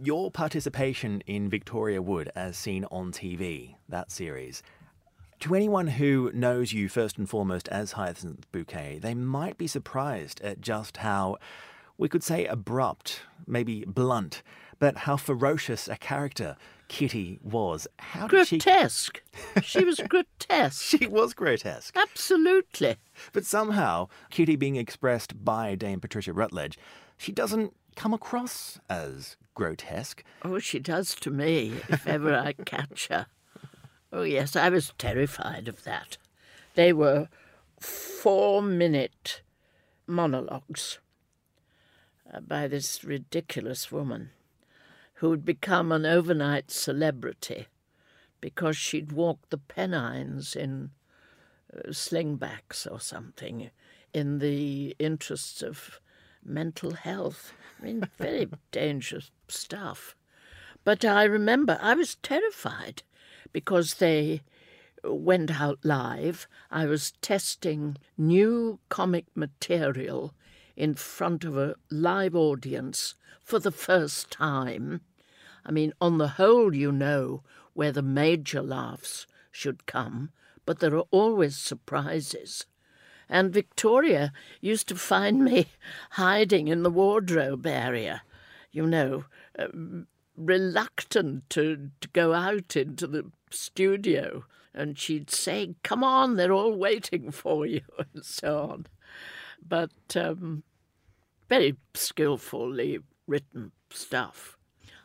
your 0.03 0.29
participation 0.29 1.21
in 1.25 1.49
Victoria 1.49 2.01
Wood, 2.01 2.29
as 2.35 2.57
seen 2.57 2.85
on 2.91 3.11
TV, 3.11 3.75
that 3.87 4.11
series, 4.11 4.61
to 5.39 5.55
anyone 5.55 5.87
who 5.87 6.31
knows 6.33 6.73
you 6.73 6.89
first 6.89 7.17
and 7.17 7.29
foremost 7.29 7.67
as 7.69 7.93
Hyacinth 7.93 8.51
Bouquet, 8.51 8.99
they 8.99 9.13
might 9.13 9.57
be 9.57 9.67
surprised 9.67 10.41
at 10.41 10.61
just 10.61 10.97
how, 10.97 11.37
we 11.97 12.09
could 12.09 12.23
say, 12.23 12.45
abrupt, 12.45 13.21
maybe 13.45 13.85
blunt, 13.85 14.41
but 14.79 14.97
how 14.99 15.17
ferocious 15.17 15.87
a 15.87 15.97
character 15.97 16.55
Kitty 16.87 17.39
was. 17.43 17.87
How 17.99 18.27
grotesque. 18.27 19.21
She... 19.55 19.61
she 19.61 19.83
was 19.83 19.99
grotesque. 20.07 20.81
she 20.81 21.07
was 21.07 21.33
grotesque. 21.33 21.95
Absolutely. 21.97 22.95
But 23.33 23.45
somehow, 23.45 24.07
Kitty 24.29 24.55
being 24.55 24.75
expressed 24.75 25.43
by 25.43 25.75
Dame 25.75 25.99
Patricia 25.99 26.33
Routledge, 26.33 26.77
she 27.17 27.31
doesn't 27.31 27.73
come 27.95 28.13
across 28.13 28.79
as 28.89 29.37
grotesque. 29.53 30.23
Oh, 30.43 30.59
she 30.59 30.79
does 30.79 31.15
to 31.15 31.29
me, 31.29 31.73
if 31.89 32.07
ever 32.07 32.33
I 32.33 32.53
catch 32.53 33.07
her. 33.09 33.27
Oh, 34.13 34.23
yes, 34.23 34.55
I 34.55 34.69
was 34.69 34.93
terrified 34.97 35.67
of 35.67 35.83
that. 35.83 36.17
They 36.75 36.93
were 36.93 37.27
four 37.79 38.61
minute 38.61 39.41
monologues 40.05 40.99
uh, 42.31 42.39
by 42.39 42.67
this 42.67 43.03
ridiculous 43.03 43.91
woman 43.91 44.29
who'd 45.17 45.43
become 45.43 45.91
an 45.91 46.05
overnight 46.05 46.69
celebrity 46.69 47.67
because 48.39 48.77
she'd 48.77 49.11
walked 49.11 49.49
the 49.49 49.57
Pennines 49.57 50.55
in 50.55 50.91
uh, 51.73 51.89
slingbacks 51.89 52.89
or 52.89 52.99
something 52.99 53.71
in 54.13 54.39
the 54.39 54.95
interests 54.99 55.63
of 55.63 55.99
mental 56.43 56.91
health. 56.91 57.53
I 57.79 57.85
mean, 57.85 58.09
very 58.17 58.47
dangerous 58.71 59.31
stuff. 59.47 60.15
But 60.83 61.03
I 61.03 61.23
remember 61.23 61.79
I 61.81 61.95
was 61.95 62.15
terrified 62.21 63.01
because 63.51 63.95
they 63.95 64.41
went 65.03 65.59
out 65.59 65.79
live. 65.83 66.47
I 66.69 66.85
was 66.85 67.13
testing 67.21 67.97
new 68.17 68.79
comic 68.89 69.25
material 69.35 70.33
in 70.77 70.93
front 70.93 71.43
of 71.43 71.57
a 71.57 71.75
live 71.89 72.35
audience 72.35 73.15
for 73.41 73.59
the 73.59 73.71
first 73.71 74.29
time. 74.31 75.01
I 75.65 75.71
mean, 75.71 75.91
on 75.99 76.19
the 76.19 76.29
whole, 76.29 76.73
you 76.73 76.91
know 76.91 77.43
where 77.73 77.91
the 77.91 78.03
major 78.03 78.61
laughs 78.61 79.25
should 79.51 79.85
come, 79.85 80.29
but 80.65 80.79
there 80.79 80.95
are 80.95 81.05
always 81.11 81.57
surprises. 81.57 82.65
And 83.27 83.53
Victoria 83.53 84.31
used 84.61 84.87
to 84.89 84.95
find 84.95 85.43
me 85.43 85.67
hiding 86.11 86.67
in 86.67 86.83
the 86.83 86.91
wardrobe 86.91 87.65
area, 87.65 88.21
you 88.71 88.85
know, 88.85 89.25
uh, 89.57 89.67
reluctant 90.37 91.49
to, 91.49 91.89
to 91.99 92.07
go 92.09 92.33
out 92.33 92.75
into 92.75 93.07
the 93.07 93.31
studio. 93.49 94.45
And 94.73 94.97
she'd 94.97 95.31
say, 95.31 95.75
Come 95.83 96.03
on, 96.03 96.35
they're 96.35 96.53
all 96.53 96.75
waiting 96.75 97.31
for 97.31 97.65
you, 97.65 97.81
and 98.13 98.23
so 98.23 98.59
on. 98.71 98.85
But 99.67 99.91
um, 100.15 100.63
very 101.49 101.75
skillfully 101.93 102.99
written 103.27 103.71
stuff. 103.89 104.57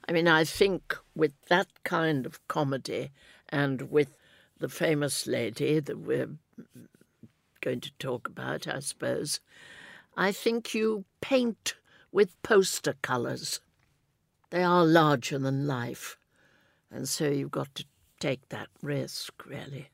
I 0.09 0.13
mean, 0.13 0.29
I 0.29 0.45
think 0.45 0.97
with 1.15 1.33
that 1.49 1.69
kind 1.85 2.27
of 2.27 2.47
comedy 2.49 3.11
and 3.49 3.91
with 3.91 4.17
the 4.59 4.69
famous 4.69 5.27
lady 5.27 5.81
that 5.81 5.99
we're 5.99 6.31
going 7.61 7.81
to 7.81 7.93
talk 7.99 8.29
about, 8.29 8.67
I 8.67 8.81
suppose, 8.81 9.41
I 10.17 10.33
think 10.33 10.75
you 10.75 11.05
paint 11.21 11.75
with 12.11 12.41
poster 12.43 12.95
colours. 13.03 13.61
They 14.51 14.63
are 14.63 14.85
larger 14.85 15.39
than 15.39 15.67
life, 15.67 16.19
and 16.91 17.09
so 17.09 17.29
you've 17.29 17.51
got 17.51 17.75
to 17.77 17.85
take 18.21 18.49
that 18.51 18.69
risk, 18.83 19.47
really. 19.47 19.89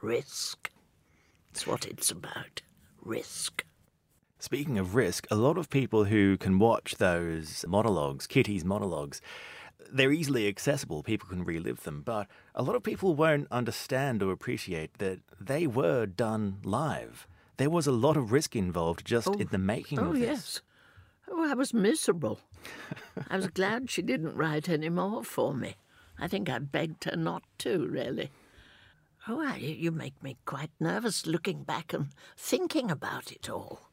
Risk. 0.00 0.70
It's 1.50 1.66
what 1.66 1.84
it's 1.84 2.10
about. 2.10 2.62
Risk. 3.02 3.64
Speaking 4.44 4.78
of 4.78 4.94
risk, 4.94 5.26
a 5.30 5.36
lot 5.36 5.56
of 5.56 5.70
people 5.70 6.04
who 6.04 6.36
can 6.36 6.58
watch 6.58 6.96
those 6.96 7.64
monologues, 7.66 8.26
Kitty's 8.26 8.62
monologues, 8.62 9.22
they're 9.90 10.12
easily 10.12 10.48
accessible. 10.48 11.02
People 11.02 11.30
can 11.30 11.46
relive 11.46 11.84
them. 11.84 12.02
But 12.02 12.26
a 12.54 12.62
lot 12.62 12.76
of 12.76 12.82
people 12.82 13.14
won't 13.14 13.48
understand 13.50 14.22
or 14.22 14.32
appreciate 14.32 14.98
that 14.98 15.20
they 15.40 15.66
were 15.66 16.04
done 16.04 16.58
live. 16.62 17.26
There 17.56 17.70
was 17.70 17.86
a 17.86 17.92
lot 17.92 18.18
of 18.18 18.32
risk 18.32 18.54
involved 18.54 19.06
just 19.06 19.28
oh, 19.28 19.32
in 19.32 19.48
the 19.50 19.56
making 19.56 19.98
oh, 19.98 20.10
of 20.10 20.18
this. 20.18 20.26
yes. 20.26 20.60
Oh, 21.30 21.50
I 21.50 21.54
was 21.54 21.72
miserable. 21.72 22.38
I 23.30 23.36
was 23.36 23.46
glad 23.46 23.88
she 23.88 24.02
didn't 24.02 24.36
write 24.36 24.68
any 24.68 24.90
more 24.90 25.24
for 25.24 25.54
me. 25.54 25.76
I 26.18 26.28
think 26.28 26.50
I 26.50 26.58
begged 26.58 27.04
her 27.04 27.16
not 27.16 27.44
to, 27.60 27.86
really. 27.86 28.30
Oh, 29.26 29.40
I, 29.40 29.56
you 29.56 29.90
make 29.90 30.22
me 30.22 30.36
quite 30.44 30.72
nervous 30.78 31.26
looking 31.26 31.62
back 31.62 31.94
and 31.94 32.08
thinking 32.36 32.90
about 32.90 33.32
it 33.32 33.48
all. 33.48 33.88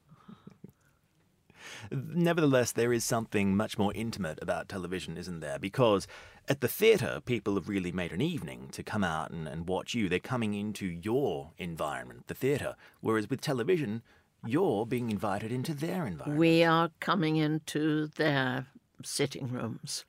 Nevertheless, 1.92 2.72
there 2.72 2.94
is 2.94 3.04
something 3.04 3.56
much 3.56 3.78
more 3.78 3.94
intimate 3.94 4.40
about 4.42 4.70
television, 4.70 5.18
isn't 5.18 5.40
there? 5.40 5.60
Because 5.60 6.08
at 6.48 6.62
the 6.62 6.68
theatre, 6.68 7.22
people 7.24 7.56
have 7.56 7.70
really 7.70 7.92
made 7.92 8.12
an 8.12 8.22
evening 8.22 8.70
to 8.72 8.84
come 8.84 9.04
out 9.04 9.32
and, 9.32 9.48
and 9.48 9.68
watch 9.68 9.94
you. 9.94 10.10
They're 10.10 10.20
coming 10.20 10.54
into 10.54 10.86
your 10.86 11.52
environment, 11.58 12.28
the 12.28 12.34
theatre. 12.34 12.76
Whereas 13.00 13.30
with 13.30 13.42
television, 13.42 14.02
you're 14.46 14.86
being 14.86 15.12
invited 15.12 15.52
into 15.52 15.74
their 15.74 16.06
environment. 16.06 16.40
We 16.40 16.64
are 16.64 16.90
coming 17.00 17.38
into 17.38 18.08
their 18.08 18.68
sitting 19.04 19.52
rooms, 19.52 20.06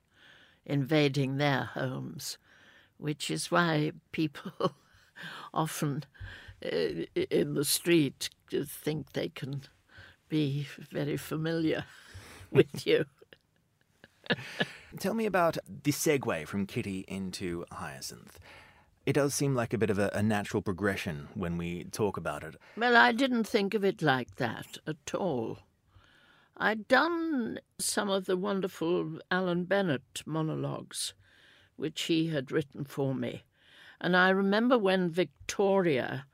invading 0.64 1.36
their 1.36 1.64
homes, 1.74 2.38
which 2.96 3.30
is 3.30 3.50
why 3.50 3.92
people 4.12 4.52
often 5.54 6.04
uh, 6.64 7.04
in 7.30 7.54
the 7.54 7.64
street 7.64 8.30
think 8.50 9.12
they 9.12 9.28
can 9.28 9.62
be 10.32 10.66
very 10.90 11.18
familiar 11.18 11.84
with 12.50 12.86
you. 12.86 13.04
Tell 14.98 15.12
me 15.12 15.26
about 15.26 15.58
the 15.68 15.92
segue 15.92 16.46
from 16.48 16.64
Kitty 16.64 17.04
into 17.06 17.66
Hyacinth. 17.70 18.40
It 19.04 19.12
does 19.12 19.34
seem 19.34 19.54
like 19.54 19.74
a 19.74 19.78
bit 19.78 19.90
of 19.90 19.98
a, 19.98 20.10
a, 20.14 20.22
natural 20.22 20.62
progression 20.62 21.28
when 21.34 21.58
we 21.58 21.84
talk 21.84 22.16
about 22.16 22.44
it. 22.44 22.56
Well, 22.78 22.96
I 22.96 23.12
didn't 23.12 23.44
think 23.44 23.74
of 23.74 23.84
it 23.84 24.00
like 24.00 24.36
that 24.36 24.78
at 24.86 25.14
all. 25.14 25.58
I'd 26.56 26.88
done 26.88 27.58
some 27.78 28.08
of 28.08 28.24
the 28.24 28.38
wonderful 28.38 29.18
Alan 29.30 29.64
Bennett 29.64 30.22
monologues, 30.24 31.12
which 31.76 32.04
he 32.04 32.28
had 32.28 32.50
written 32.50 32.84
for 32.84 33.14
me. 33.14 33.42
And 34.00 34.16
I 34.16 34.30
remember 34.30 34.78
when 34.78 35.10
Victoria 35.10 36.24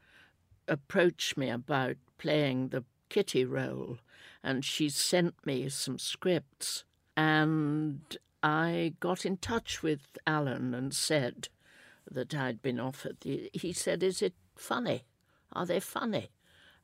approached 0.69 1.37
me 1.37 1.51
about 1.51 1.97
playing 2.19 2.69
the 2.69 2.85
Kitty 3.09 3.45
role, 3.45 3.99
and 4.43 4.65
she 4.65 4.89
sent 4.89 5.35
me 5.47 5.69
some 5.69 5.99
scripts. 5.99 6.85
And 7.17 8.17
I 8.43 8.95
got 9.01 9.27
in 9.27 9.39
touch 9.39 9.83
with 9.83 10.19
Alan 10.27 10.75
and 10.75 10.95
said 10.95 11.49
that 12.11 12.35
I'd 12.35 12.63
been 12.63 12.81
offered. 12.81 13.19
The, 13.21 13.51
he 13.53 13.73
said, 13.73 14.03
Is 14.03 14.23
it 14.23 14.35
funny? 14.57 15.05
Are 15.53 15.67
they 15.67 15.81
funny? 15.81 16.31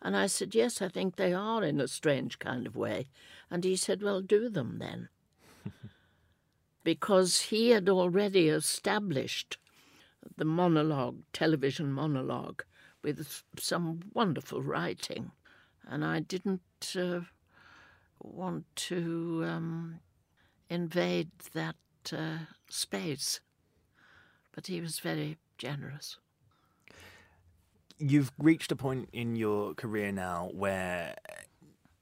And 0.02 0.16
I 0.16 0.26
said, 0.26 0.54
Yes, 0.54 0.82
I 0.82 0.88
think 0.88 1.16
they 1.16 1.32
are 1.32 1.62
in 1.62 1.80
a 1.80 1.88
strange 1.88 2.38
kind 2.38 2.66
of 2.66 2.76
way. 2.76 3.06
And 3.50 3.64
he 3.64 3.76
said, 3.76 4.02
Well, 4.02 4.20
do 4.20 4.48
them 4.48 4.78
then. 4.78 5.08
because 6.84 7.40
he 7.42 7.70
had 7.70 7.88
already 7.88 8.48
established 8.48 9.56
the 10.36 10.44
monologue, 10.44 11.22
television 11.32 11.92
monologue, 11.92 12.62
with 13.02 13.42
some 13.58 14.00
wonderful 14.12 14.62
writing. 14.62 15.30
And 15.90 16.04
I 16.04 16.20
didn't 16.20 16.62
uh, 16.96 17.20
want 18.22 18.64
to 18.76 19.44
um, 19.46 20.00
invade 20.68 21.30
that 21.52 21.76
uh, 22.12 22.38
space. 22.68 23.40
But 24.54 24.66
he 24.66 24.80
was 24.80 24.98
very 24.98 25.38
generous. 25.58 26.16
You've 27.98 28.32
reached 28.38 28.72
a 28.72 28.76
point 28.76 29.08
in 29.12 29.36
your 29.36 29.74
career 29.74 30.10
now 30.12 30.50
where 30.52 31.14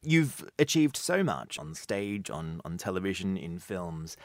you've 0.03 0.45
achieved 0.59 0.97
so 0.97 1.23
much 1.23 1.59
on 1.59 1.75
stage, 1.75 2.31
on, 2.31 2.61
on 2.65 2.79
television, 2.79 3.37
in 3.37 3.59
films, 3.59 4.17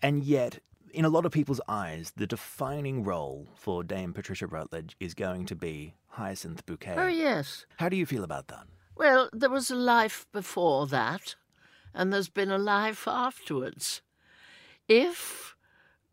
and 0.00 0.24
yet, 0.24 0.58
in 0.92 1.04
a 1.04 1.08
lot 1.08 1.24
of 1.24 1.32
people's 1.32 1.60
eyes, 1.68 2.12
the 2.16 2.26
defining 2.26 3.04
role 3.04 3.48
for 3.54 3.82
Dame 3.84 4.12
Patricia 4.12 4.46
Routledge 4.46 4.96
is 5.00 5.14
going 5.14 5.46
to 5.46 5.54
be 5.54 5.94
Hyacinth 6.08 6.66
Bouquet. 6.66 6.96
Oh, 6.96 7.06
yes. 7.06 7.66
How 7.76 7.88
do 7.88 7.96
you 7.96 8.06
feel 8.06 8.24
about 8.24 8.48
that? 8.48 8.66
Well, 8.96 9.30
there 9.32 9.50
was 9.50 9.70
a 9.70 9.76
life 9.76 10.26
before 10.32 10.86
that, 10.88 11.34
and 11.94 12.12
there's 12.12 12.28
been 12.28 12.50
a 12.50 12.58
life 12.58 13.08
afterwards. 13.08 14.02
If 14.88 15.56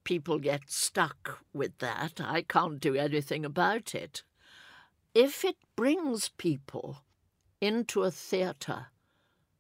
people 0.04 0.40
get 0.40 0.70
stuck 0.72 1.44
with 1.54 1.78
that, 1.80 2.20
I 2.20 2.42
can't 2.42 2.80
do 2.80 2.96
anything 2.96 3.46
about 3.46 3.94
it. 3.94 4.24
If 5.14 5.44
it 5.44 5.58
brings 5.76 6.30
people 6.30 7.04
into 7.62 8.04
a 8.04 8.12
theatre 8.12 8.88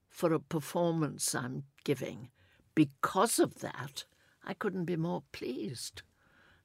for 0.07 0.33
a 0.33 0.39
performance 0.39 1.35
I'm 1.35 1.63
giving 1.83 2.29
because 2.75 3.39
of 3.39 3.59
that, 3.59 4.05
I 4.43 4.53
couldn't 4.53 4.85
be 4.85 4.95
more 4.95 5.23
pleased. 5.31 6.01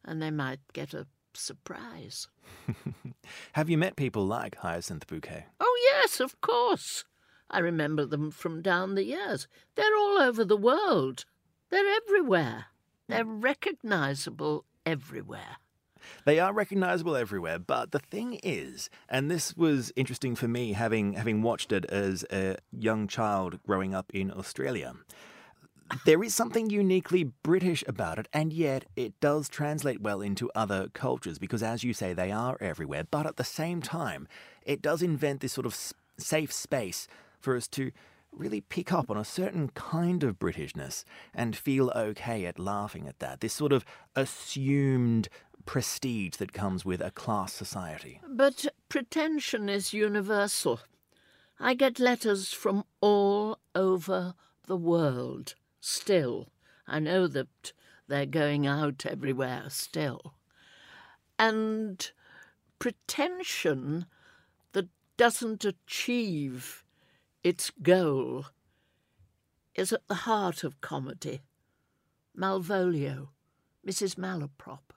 And 0.05 0.23
they 0.23 0.31
might 0.31 0.61
get 0.73 0.95
a 0.95 1.07
surprise. 1.35 2.29
Have 3.53 3.71
you 3.71 3.79
met 3.79 3.97
people 3.97 4.27
like 4.27 4.57
Hyacinth 4.57 5.07
Bouquet? 5.07 5.47
Oh, 5.61 5.93
yes, 5.93 6.21
of 6.21 6.41
course. 6.41 7.05
I 7.51 7.59
remember 7.59 8.07
them 8.07 8.31
from 8.31 8.63
down 8.63 8.95
the 8.95 9.05
years. 9.05 9.47
They're 9.75 9.97
all 9.97 10.19
over 10.19 10.45
the 10.45 10.57
world. 10.57 11.25
They're 11.71 11.95
everywhere. 11.97 12.67
They're 13.09 13.25
recognizable 13.25 14.65
everywhere. 14.87 15.59
They 16.25 16.39
are 16.39 16.53
recognizable 16.53 17.17
everywhere, 17.17 17.59
but 17.59 17.93
the 17.93 17.99
thing 17.99 18.41
is, 18.43 18.91
and 19.09 19.31
this 19.31 19.57
was 19.57 19.93
interesting 19.97 20.37
for 20.37 20.49
me 20.49 20.73
having 20.73 21.15
having 21.15 21.43
watched 21.43 21.73
it 21.73 21.85
as 21.87 22.25
a 22.31 22.57
young 22.73 23.09
child 23.09 23.63
growing 23.67 23.95
up 23.95 24.11
in 24.13 24.31
Australia. 24.31 24.95
There 26.05 26.23
is 26.23 26.35
something 26.35 26.71
uniquely 26.71 27.25
British 27.43 27.85
about 27.87 28.19
it, 28.19 28.29
and 28.33 28.53
yet 28.53 28.87
it 28.97 29.19
does 29.21 29.49
translate 29.49 30.01
well 30.01 30.21
into 30.21 30.51
other 30.55 30.89
cultures 30.93 31.39
because, 31.39 31.63
as 31.63 31.85
you 31.85 31.93
say, 31.93 32.13
they 32.13 32.31
are 32.31 32.57
everywhere. 32.61 33.05
But 33.11 33.27
at 33.27 33.37
the 33.37 33.45
same 33.45 33.83
time, 33.83 34.27
it 34.65 34.83
does 34.83 35.03
invent 35.03 35.41
this 35.41 35.53
sort 35.53 35.67
of 35.67 35.77
safe 36.19 36.53
space 36.53 37.07
for 37.39 37.57
us 37.57 37.69
to 37.69 37.93
really 38.33 38.61
pick 38.61 38.93
up 38.93 39.11
on 39.11 39.17
a 39.17 39.25
certain 39.25 39.69
kind 39.71 40.25
of 40.25 40.39
Britishness 40.39 41.05
and 41.33 41.57
feel 41.57 41.91
okay 41.95 42.47
at 42.47 42.59
laughing 42.59 43.07
at 43.07 43.21
that. 43.21 43.41
This 43.41 43.53
sort 43.53 43.73
of 43.73 43.85
assumed 44.17 45.29
prestige 45.67 46.37
that 46.37 46.53
comes 46.53 46.85
with 46.85 47.01
a 47.01 47.11
class 47.11 47.53
society. 47.53 48.21
But 48.29 48.67
pretension 48.89 49.69
is 49.69 49.93
universal. 49.93 50.81
I 51.61 51.75
get 51.75 51.99
letters 51.99 52.53
from 52.53 52.85
all 53.01 53.59
over 53.75 54.35
the 54.67 54.77
world 54.77 55.55
still. 55.85 56.49
I 56.87 56.99
know 56.99 57.27
that 57.27 57.73
they're 58.09 58.27
going 58.27 58.67
out 58.67 59.05
everywhere 59.07 59.65
still. 59.69 60.35
And 61.39 62.11
pretension 62.79 64.07
that 64.73 64.89
doesn't 65.17 65.65
achieve 65.65 66.85
its 67.43 67.71
goal 67.83 68.47
is 69.75 69.93
at 69.93 70.07
the 70.09 70.15
heart 70.15 70.65
of 70.65 70.81
comedy. 70.81 71.43
Malvolio, 72.37 73.29
Mrs. 73.87 74.17
Malaprop, 74.17 74.93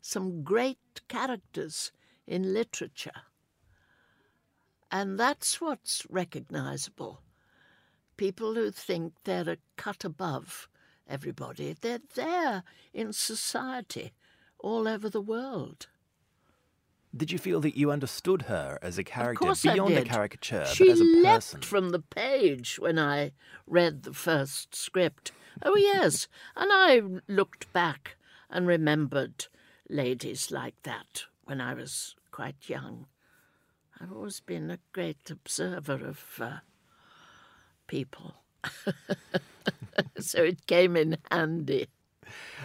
some 0.00 0.42
great 0.42 1.00
characters 1.08 1.92
in 2.26 2.52
literature. 2.52 3.22
And 4.90 5.18
that's 5.18 5.60
what's 5.60 6.06
recognizable. 6.10 7.22
People 8.20 8.52
who 8.52 8.70
think 8.70 9.14
they're 9.24 9.48
a 9.48 9.56
cut 9.78 10.04
above 10.04 10.68
everybody, 11.08 11.74
they're 11.80 12.02
there 12.14 12.64
in 12.92 13.14
society 13.14 14.12
all 14.58 14.86
over 14.86 15.08
the 15.08 15.22
world. 15.22 15.86
Did 17.16 17.32
you 17.32 17.38
feel 17.38 17.62
that 17.62 17.78
you 17.78 17.90
understood 17.90 18.42
her 18.42 18.78
as 18.82 18.98
a 18.98 19.04
character 19.04 19.54
beyond 19.62 19.94
a 19.94 20.04
caricature, 20.04 20.66
she 20.66 20.84
but 20.84 20.92
as 20.92 21.00
a 21.00 21.04
leapt 21.04 21.24
person? 21.24 21.62
from 21.62 21.88
the 21.92 21.98
page 21.98 22.78
when 22.78 22.98
I 22.98 23.32
read 23.66 24.02
the 24.02 24.12
first 24.12 24.74
script. 24.74 25.32
Oh 25.62 25.76
yes, 25.76 26.28
and 26.54 26.70
I 26.70 27.00
looked 27.26 27.72
back 27.72 28.18
and 28.50 28.66
remembered 28.66 29.46
ladies 29.88 30.50
like 30.50 30.74
that 30.82 31.24
when 31.44 31.58
I 31.58 31.72
was 31.72 32.16
quite 32.30 32.68
young. 32.68 33.06
I've 33.98 34.12
always 34.12 34.40
been 34.40 34.70
a 34.70 34.78
great 34.92 35.30
observer 35.30 36.06
of 36.06 36.22
uh, 36.38 36.58
people, 37.90 38.34
so 40.18 40.44
it 40.44 40.66
came 40.66 40.96
in 40.96 41.18
handy. 41.30 41.88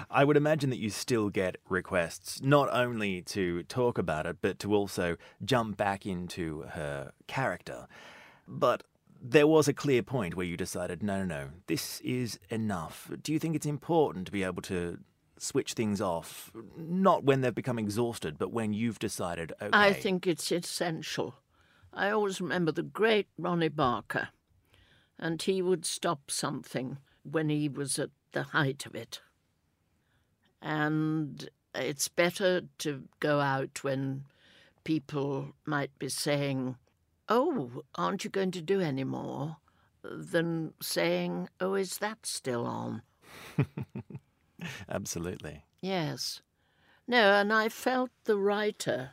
I 0.09 0.23
would 0.23 0.37
imagine 0.37 0.69
that 0.69 0.77
you 0.77 0.91
still 0.91 1.29
get 1.29 1.57
requests 1.67 2.41
not 2.41 2.69
only 2.71 3.23
to 3.23 3.63
talk 3.63 3.97
about 3.97 4.27
it, 4.27 4.37
but 4.41 4.59
to 4.59 4.75
also 4.75 5.17
jump 5.43 5.77
back 5.77 6.05
into 6.05 6.61
her 6.69 7.11
character. 7.25 7.87
But 8.47 8.83
there 9.19 9.47
was 9.47 9.67
a 9.67 9.73
clear 9.73 10.03
point 10.03 10.35
where 10.35 10.45
you 10.45 10.55
decided, 10.55 11.01
no, 11.01 11.23
no, 11.23 11.25
no, 11.25 11.49
this 11.65 11.99
is 12.01 12.37
enough. 12.49 13.09
Do 13.23 13.33
you 13.33 13.39
think 13.39 13.55
it's 13.55 13.65
important 13.65 14.27
to 14.27 14.31
be 14.31 14.43
able 14.43 14.61
to 14.63 14.99
switch 15.37 15.73
things 15.73 15.99
off, 15.99 16.51
not 16.77 17.23
when 17.23 17.41
they've 17.41 17.55
become 17.55 17.79
exhausted, 17.79 18.37
but 18.37 18.51
when 18.51 18.73
you've 18.73 18.99
decided, 18.99 19.51
okay. 19.61 19.69
I 19.73 19.93
think 19.93 20.27
it's 20.27 20.51
essential. 20.51 21.35
I 21.93 22.09
always 22.11 22.41
remember 22.41 22.71
the 22.71 22.83
great 22.83 23.27
Ronnie 23.37 23.69
Barker, 23.69 24.29
and 25.19 25.41
he 25.41 25.61
would 25.61 25.85
stop 25.85 26.29
something 26.29 26.97
when 27.23 27.49
he 27.49 27.69
was 27.69 27.97
at 27.99 28.09
the 28.31 28.43
height 28.43 28.85
of 28.85 28.95
it. 28.95 29.21
And 30.61 31.49
it's 31.73 32.07
better 32.07 32.61
to 32.79 33.03
go 33.19 33.39
out 33.39 33.83
when 33.83 34.25
people 34.83 35.53
might 35.65 35.97
be 35.99 36.09
saying, 36.09 36.77
Oh, 37.27 37.83
aren't 37.95 38.23
you 38.23 38.29
going 38.29 38.51
to 38.51 38.61
do 38.61 38.79
any 38.79 39.03
more? 39.03 39.57
than 40.11 40.73
saying, 40.81 41.49
Oh, 41.59 41.73
is 41.73 41.97
that 41.97 42.25
still 42.25 42.65
on? 42.65 43.01
Absolutely. 44.89 45.65
Yes. 45.81 46.41
No, 47.07 47.33
and 47.33 47.51
I 47.53 47.69
felt 47.69 48.11
the 48.23 48.37
writer 48.37 49.11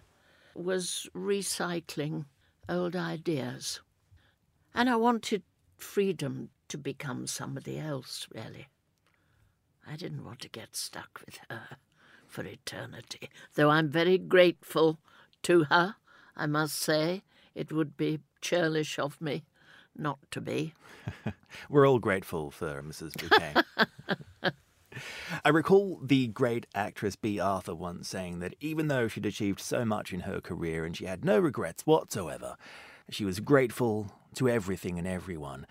was 0.55 1.09
recycling 1.15 2.27
old 2.69 2.97
ideas. 2.97 3.81
And 4.75 4.89
I 4.89 4.97
wanted 4.97 5.43
freedom 5.83 6.49
to 6.69 6.79
become 6.79 7.27
somebody 7.27 7.79
else, 7.79 8.27
really. 8.35 8.69
I 9.87 9.97
didn't 9.97 10.25
want 10.25 10.41
to 10.41 10.49
get 10.49 10.77
stuck 10.77 11.21
with 11.27 11.39
her 11.51 11.77
for 12.27 12.45
eternity, 12.45 13.29
though 13.55 13.69
I'm 13.69 13.89
very 13.89 14.17
grateful 14.17 15.01
to 15.43 15.65
her, 15.65 15.97
I 16.37 16.47
must 16.47 16.77
say. 16.77 17.23
It 17.55 17.73
would 17.73 17.97
be 17.97 18.21
churlish 18.41 18.99
of 18.99 19.21
me 19.21 19.45
not 19.95 20.19
to 20.31 20.41
be. 20.41 20.73
We're 21.69 21.87
all 21.87 21.99
grateful 21.99 22.51
for 22.51 22.83
Mrs. 22.83 23.13
Bouquet. 23.19 24.53
I 25.45 25.49
recall 25.49 25.99
the 26.03 26.29
great 26.29 26.67
actress 26.75 27.17
Bea 27.17 27.41
Arthur 27.41 27.75
once 27.75 28.09
saying 28.09 28.39
that 28.39 28.55
even 28.61 28.89
though 28.89 29.09
she'd 29.09 29.27
achieved 29.27 29.61
so 29.61 29.85
much 29.85 30.13
in 30.13 30.21
her 30.21 30.41
career 30.41 30.85
and 30.85 30.97
she 30.97 31.07
had 31.07 31.25
no 31.25 31.39
regrets 31.39 31.87
whatsoever, 31.87 32.57
she 33.11 33.25
was 33.25 33.41
grateful 33.41 34.13
to 34.35 34.49
everything 34.49 34.99
and 34.99 35.07
everyone. 35.07 35.67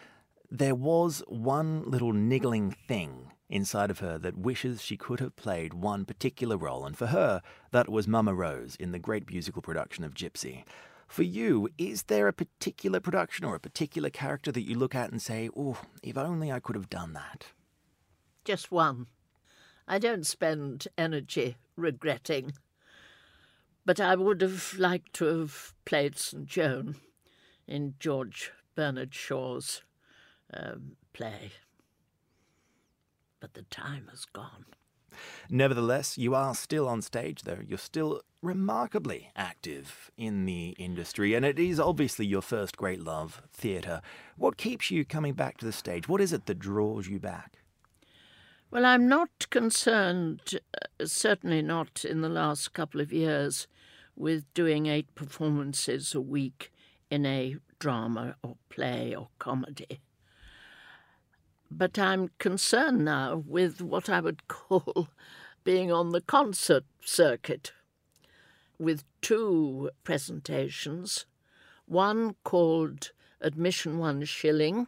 there 0.54 0.76
was 0.76 1.24
one 1.28 1.89
little 1.89 2.12
niggling 2.12 2.72
thing 2.72 3.32
inside 3.50 3.89
of 3.89 4.00
her 4.00 4.17
that 4.17 4.38
wishes 4.38 4.82
she 4.82 4.98
could 4.98 5.20
have 5.20 5.36
played 5.36 5.74
one 5.74 6.06
particular 6.06 6.58
role, 6.58 6.86
and 6.86 6.98
for 6.98 7.08
her, 7.08 7.41
that 7.72 7.89
was 7.89 8.08
Mama 8.08 8.34
Rose 8.34 8.76
in 8.78 8.91
the 8.91 9.00
great 9.00 9.30
musical 9.30 9.62
production 9.62 10.04
of 10.04 10.13
Gypsy. 10.13 10.63
For 11.08 11.24
you, 11.24 11.70
is 11.78 12.04
there 12.04 12.28
a 12.28 12.34
particular 12.34 13.02
production 13.02 13.46
or 13.46 13.56
a 13.56 13.60
particular 13.60 14.10
character 14.10 14.52
that 14.52 14.67
you 14.67 14.78
look 14.78 14.96
at 14.96 15.12
and 15.12 15.22
say, 15.22 15.50
oh, 15.56 15.78
if 16.02 16.17
only 16.17 16.52
I 16.52 16.62
could 16.62 16.76
have 16.76 16.89
done 16.89 17.13
that? 17.13 17.48
Just 18.46 18.72
one. 18.72 19.08
I 19.88 20.00
don't 20.00 20.26
spend 20.26 20.88
energy 20.98 21.58
regretting. 21.76 22.54
But 23.86 24.00
I 24.00 24.15
would 24.15 24.41
have 24.41 24.76
liked 24.78 25.13
to 25.15 25.26
have 25.26 25.74
played 25.84 26.17
St. 26.17 26.46
Joan 26.46 26.96
in 27.67 27.95
George 28.00 28.52
Bernard 28.76 29.13
Shaw's 29.13 29.82
um, 30.54 30.93
play. 31.13 31.52
But 33.39 33.54
the 33.54 33.63
time 33.63 34.08
has 34.12 34.26
gone. 34.26 34.65
Nevertheless, 35.50 36.17
you 36.17 36.34
are 36.36 36.56
still 36.56 36.88
on 36.88 37.02
stage, 37.02 37.43
though. 37.43 37.60
You're 37.67 37.78
still 37.78 38.21
remarkably 38.41 39.30
active 39.36 40.10
in 40.17 40.45
the 40.45 40.69
industry, 40.80 41.34
and 41.34 41.45
it 41.45 41.60
is 41.60 41.80
obviously 41.80 42.26
your 42.26 42.41
first 42.41 42.78
great 42.78 43.02
love, 43.02 43.41
theatre. 43.52 44.02
What 44.38 44.58
keeps 44.58 44.89
you 44.89 45.04
coming 45.06 45.34
back 45.34 45.58
to 45.58 45.65
the 45.65 45.71
stage? 45.71 46.08
What 46.08 46.21
is 46.21 46.34
it 46.34 46.45
that 46.45 46.60
draws 46.60 47.08
you 47.08 47.19
back? 47.19 47.58
Well, 48.71 48.86
I'm 48.86 49.10
not 49.10 49.50
concerned, 49.50 50.60
uh, 50.74 51.06
certainly 51.06 51.62
not 51.62 52.06
in 52.06 52.21
the 52.21 52.30
last 52.30 52.74
couple 52.74 53.02
of 53.02 53.12
years, 53.12 53.67
with 54.15 54.52
doing 54.54 54.86
eight 54.86 55.13
performances 55.13 56.15
a 56.15 56.21
week 56.21 56.71
in 57.12 57.26
a 57.26 57.58
drama 57.78 58.36
or 58.41 58.56
play 58.69 59.13
or 59.13 59.28
comedy. 59.38 60.00
But 61.69 62.00
I'm 62.00 62.32
concerned 62.39 63.06
now 63.06 63.43
with 63.45 63.82
what 63.82 64.10
I 64.10 64.21
would 64.21 64.47
call 64.47 65.10
being 65.63 65.91
on 65.91 66.10
the 66.10 66.21
concert 66.21 66.86
circuit 67.04 67.74
with 68.80 69.04
two 69.21 69.91
presentations, 70.04 71.28
one 71.86 72.36
called 72.43 73.12
Admission 73.39 74.00
One 74.00 74.24
Shilling, 74.24 74.88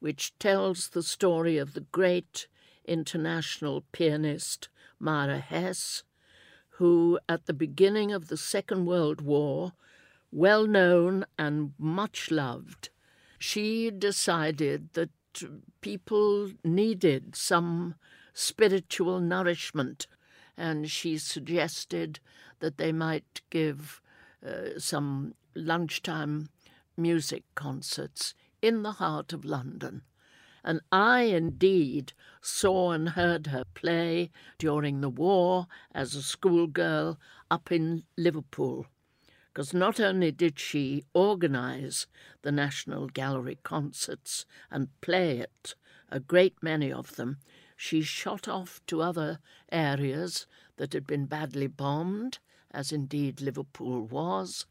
which 0.00 0.38
tells 0.38 0.88
the 0.88 1.02
story 1.02 1.56
of 1.56 1.72
the 1.72 1.80
great 1.80 2.46
international 2.84 3.84
pianist 3.92 4.68
Myra 4.98 5.38
Hess, 5.38 6.02
who, 6.74 7.18
at 7.28 7.46
the 7.46 7.54
beginning 7.54 8.12
of 8.12 8.28
the 8.28 8.36
Second 8.36 8.86
World 8.86 9.20
War, 9.20 9.72
well 10.32 10.66
known 10.66 11.24
and 11.38 11.72
much 11.78 12.30
loved, 12.30 12.90
she 13.38 13.90
decided 13.90 14.92
that 14.92 15.10
people 15.80 16.50
needed 16.64 17.34
some 17.34 17.94
spiritual 18.32 19.20
nourishment, 19.20 20.06
and 20.56 20.90
she 20.90 21.18
suggested 21.18 22.20
that 22.60 22.78
they 22.78 22.92
might 22.92 23.40
give 23.50 24.00
uh, 24.46 24.78
some 24.78 25.34
lunchtime 25.54 26.48
music 26.96 27.44
concerts 27.54 28.34
in 28.62 28.82
the 28.82 28.92
heart 28.92 29.32
of 29.32 29.44
London. 29.44 30.02
And 30.62 30.80
I 30.92 31.22
indeed 31.22 32.12
saw 32.42 32.92
and 32.92 33.10
heard 33.10 33.46
her 33.48 33.64
play 33.74 34.30
during 34.58 35.00
the 35.00 35.08
war 35.08 35.66
as 35.94 36.14
a 36.14 36.22
schoolgirl 36.22 37.18
up 37.50 37.72
in 37.72 38.04
Liverpool. 38.16 38.86
Because 39.60 39.74
not 39.74 40.00
only 40.00 40.32
did 40.32 40.58
she 40.58 41.04
organise 41.12 42.06
the 42.40 42.50
National 42.50 43.08
Gallery 43.08 43.58
concerts 43.62 44.46
and 44.70 44.88
play 45.02 45.36
it, 45.36 45.74
a 46.08 46.18
great 46.18 46.62
many 46.62 46.90
of 46.90 47.16
them, 47.16 47.36
she 47.76 48.00
shot 48.00 48.48
off 48.48 48.80
to 48.86 49.02
other 49.02 49.38
areas 49.70 50.46
that 50.78 50.94
had 50.94 51.06
been 51.06 51.26
badly 51.26 51.66
bombed, 51.66 52.38
as 52.70 52.90
indeed 52.90 53.42
Liverpool 53.42 54.00
was, 54.06 54.64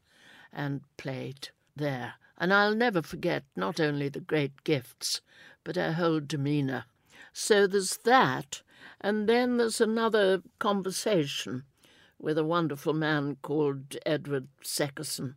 and 0.52 0.82
played 0.98 1.50
there. 1.76 2.16
And 2.40 2.52
I'll 2.52 2.74
never 2.74 3.04
forget 3.04 3.44
not 3.56 3.80
only 3.80 4.10
the 4.10 4.20
great 4.20 4.64
gifts, 4.64 5.22
but 5.64 5.76
her 5.76 5.94
whole 5.94 6.20
demeanour. 6.20 6.86
So 7.32 7.68
there's 7.68 7.98
that, 8.06 8.64
and 9.00 9.30
then 9.30 9.58
there's 9.58 9.82
another 9.82 10.42
conversation 10.58 11.66
with 12.20 12.38
a 12.38 12.44
wonderful 12.44 12.94
man 12.94 13.38
called 13.42 13.96
Edward 14.06 14.48
Seckerson, 14.64 15.36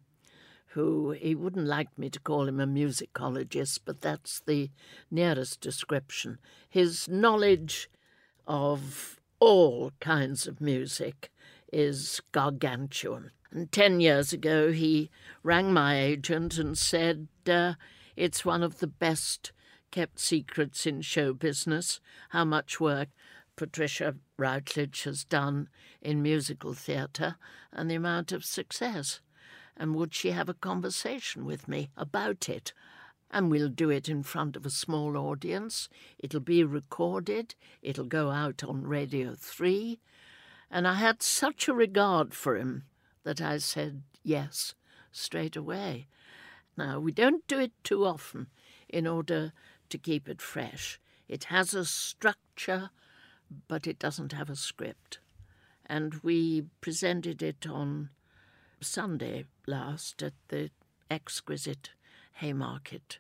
who 0.68 1.12
he 1.12 1.34
wouldn't 1.34 1.66
like 1.66 1.96
me 1.96 2.10
to 2.10 2.20
call 2.20 2.48
him 2.48 2.60
a 2.60 2.66
musicologist, 2.66 3.80
but 3.84 4.00
that's 4.00 4.40
the 4.40 4.70
nearest 5.10 5.60
description. 5.60 6.38
His 6.68 7.08
knowledge 7.08 7.88
of 8.46 9.20
all 9.38 9.92
kinds 10.00 10.46
of 10.46 10.60
music 10.60 11.30
is 11.72 12.20
gargantuan. 12.32 13.30
And 13.50 13.70
ten 13.70 14.00
years 14.00 14.32
ago, 14.32 14.72
he 14.72 15.10
rang 15.42 15.72
my 15.72 15.98
agent 16.00 16.58
and 16.58 16.76
said, 16.76 17.28
uh, 17.46 17.74
It's 18.16 18.44
one 18.44 18.62
of 18.62 18.78
the 18.78 18.86
best 18.86 19.52
kept 19.90 20.18
secrets 20.18 20.86
in 20.86 21.02
show 21.02 21.34
business, 21.34 22.00
how 22.30 22.44
much 22.44 22.80
work 22.80 23.08
Patricia 23.56 24.16
Routledge 24.36 25.02
has 25.04 25.24
done 25.24 25.68
in 26.00 26.22
musical 26.22 26.74
theatre 26.74 27.36
and 27.72 27.90
the 27.90 27.94
amount 27.94 28.32
of 28.32 28.44
success. 28.44 29.20
And 29.76 29.94
would 29.94 30.14
she 30.14 30.30
have 30.30 30.48
a 30.48 30.54
conversation 30.54 31.44
with 31.44 31.68
me 31.68 31.90
about 31.96 32.48
it? 32.48 32.72
And 33.30 33.50
we'll 33.50 33.68
do 33.68 33.88
it 33.90 34.08
in 34.08 34.22
front 34.22 34.56
of 34.56 34.66
a 34.66 34.70
small 34.70 35.16
audience. 35.16 35.88
It'll 36.18 36.40
be 36.40 36.64
recorded. 36.64 37.54
It'll 37.80 38.04
go 38.04 38.30
out 38.30 38.62
on 38.62 38.82
Radio 38.82 39.34
3. 39.34 39.98
And 40.70 40.86
I 40.86 40.94
had 40.94 41.22
such 41.22 41.68
a 41.68 41.74
regard 41.74 42.34
for 42.34 42.56
him 42.56 42.84
that 43.24 43.40
I 43.40 43.58
said 43.58 44.02
yes 44.22 44.74
straight 45.10 45.56
away. 45.56 46.06
Now, 46.76 46.98
we 46.98 47.12
don't 47.12 47.46
do 47.46 47.58
it 47.58 47.72
too 47.84 48.04
often 48.04 48.48
in 48.88 49.06
order 49.06 49.52
to 49.90 49.98
keep 49.98 50.28
it 50.28 50.40
fresh. 50.40 50.98
It 51.28 51.44
has 51.44 51.74
a 51.74 51.84
structure, 51.84 52.90
but 53.68 53.86
it 53.86 53.98
doesn't 53.98 54.32
have 54.32 54.50
a 54.50 54.56
script. 54.56 55.18
And 55.86 56.14
we 56.22 56.64
presented 56.80 57.42
it 57.42 57.66
on 57.66 58.10
Sunday 58.80 59.44
last 59.66 60.22
at 60.22 60.34
the 60.48 60.70
exquisite 61.10 61.90
Haymarket, 62.34 63.18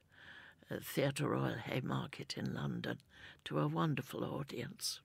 uh, 0.70 0.76
Theatre 0.82 1.28
Royal 1.28 1.56
Haymarket 1.56 2.34
in 2.36 2.54
London, 2.54 2.98
to 3.44 3.58
a 3.58 3.68
wonderful 3.68 4.24
audience. 4.24 5.00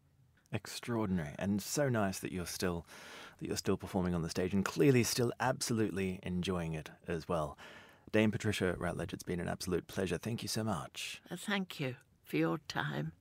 Extraordinary, 0.51 1.35
and 1.37 1.61
so 1.61 1.89
nice 1.89 2.19
that 2.19 2.31
you're 2.31 2.45
still 2.45 2.85
that 3.39 3.47
you're 3.47 3.57
still 3.57 3.77
performing 3.77 4.15
on 4.15 4.21
the 4.23 4.29
stage 4.29 4.53
and 4.53 4.65
clearly 4.65 5.03
still 5.03 5.31
absolutely 5.39 6.19
enjoying 6.23 6.73
it 6.73 6.89
as 7.07 7.27
well. 7.27 7.57
Dame 8.11 8.31
Patricia 8.31 8.75
Routledge, 8.77 9.13
it's 9.13 9.23
been 9.23 9.39
an 9.39 9.49
absolute 9.49 9.87
pleasure. 9.87 10.17
Thank 10.17 10.41
you 10.41 10.47
so 10.47 10.63
much. 10.63 11.21
Uh, 11.29 11.35
thank 11.35 11.79
you 11.79 11.95
for 12.23 12.37
your 12.37 12.59
time 12.67 13.11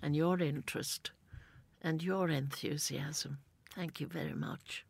and 0.00 0.14
your 0.14 0.38
interest 0.40 1.10
and 1.82 2.02
your 2.02 2.28
enthusiasm. 2.28 3.38
Thank 3.74 4.00
you 4.00 4.06
very 4.06 4.34
much. 4.34 4.84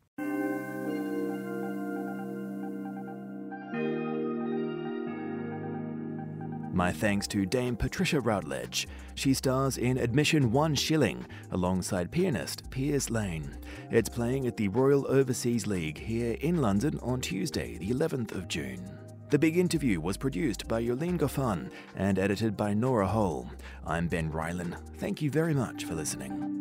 My 6.79 6.93
thanks 6.93 7.27
to 7.27 7.45
Dame 7.45 7.75
Patricia 7.75 8.21
Routledge. 8.21 8.87
She 9.15 9.33
stars 9.33 9.77
in 9.77 9.97
Admission 9.97 10.49
One 10.49 10.75
Shilling 10.75 11.25
alongside 11.51 12.09
pianist 12.09 12.69
Piers 12.69 13.09
Lane. 13.09 13.57
It's 13.91 14.07
playing 14.07 14.47
at 14.47 14.55
the 14.55 14.69
Royal 14.69 15.05
Overseas 15.09 15.67
League 15.67 15.97
here 15.97 16.37
in 16.39 16.61
London 16.61 16.97
on 17.01 17.19
Tuesday, 17.19 17.77
the 17.79 17.89
11th 17.89 18.33
of 18.33 18.47
June. 18.47 18.97
The 19.29 19.37
Big 19.37 19.57
Interview 19.57 19.99
was 19.99 20.15
produced 20.15 20.69
by 20.69 20.81
Yolene 20.81 21.19
Goffin 21.19 21.69
and 21.97 22.17
edited 22.17 22.55
by 22.55 22.73
Nora 22.73 23.07
Hole. 23.07 23.49
I'm 23.85 24.07
Ben 24.07 24.31
Rylan. 24.31 24.77
Thank 24.99 25.21
you 25.21 25.29
very 25.29 25.53
much 25.53 25.83
for 25.83 25.95
listening. 25.95 26.58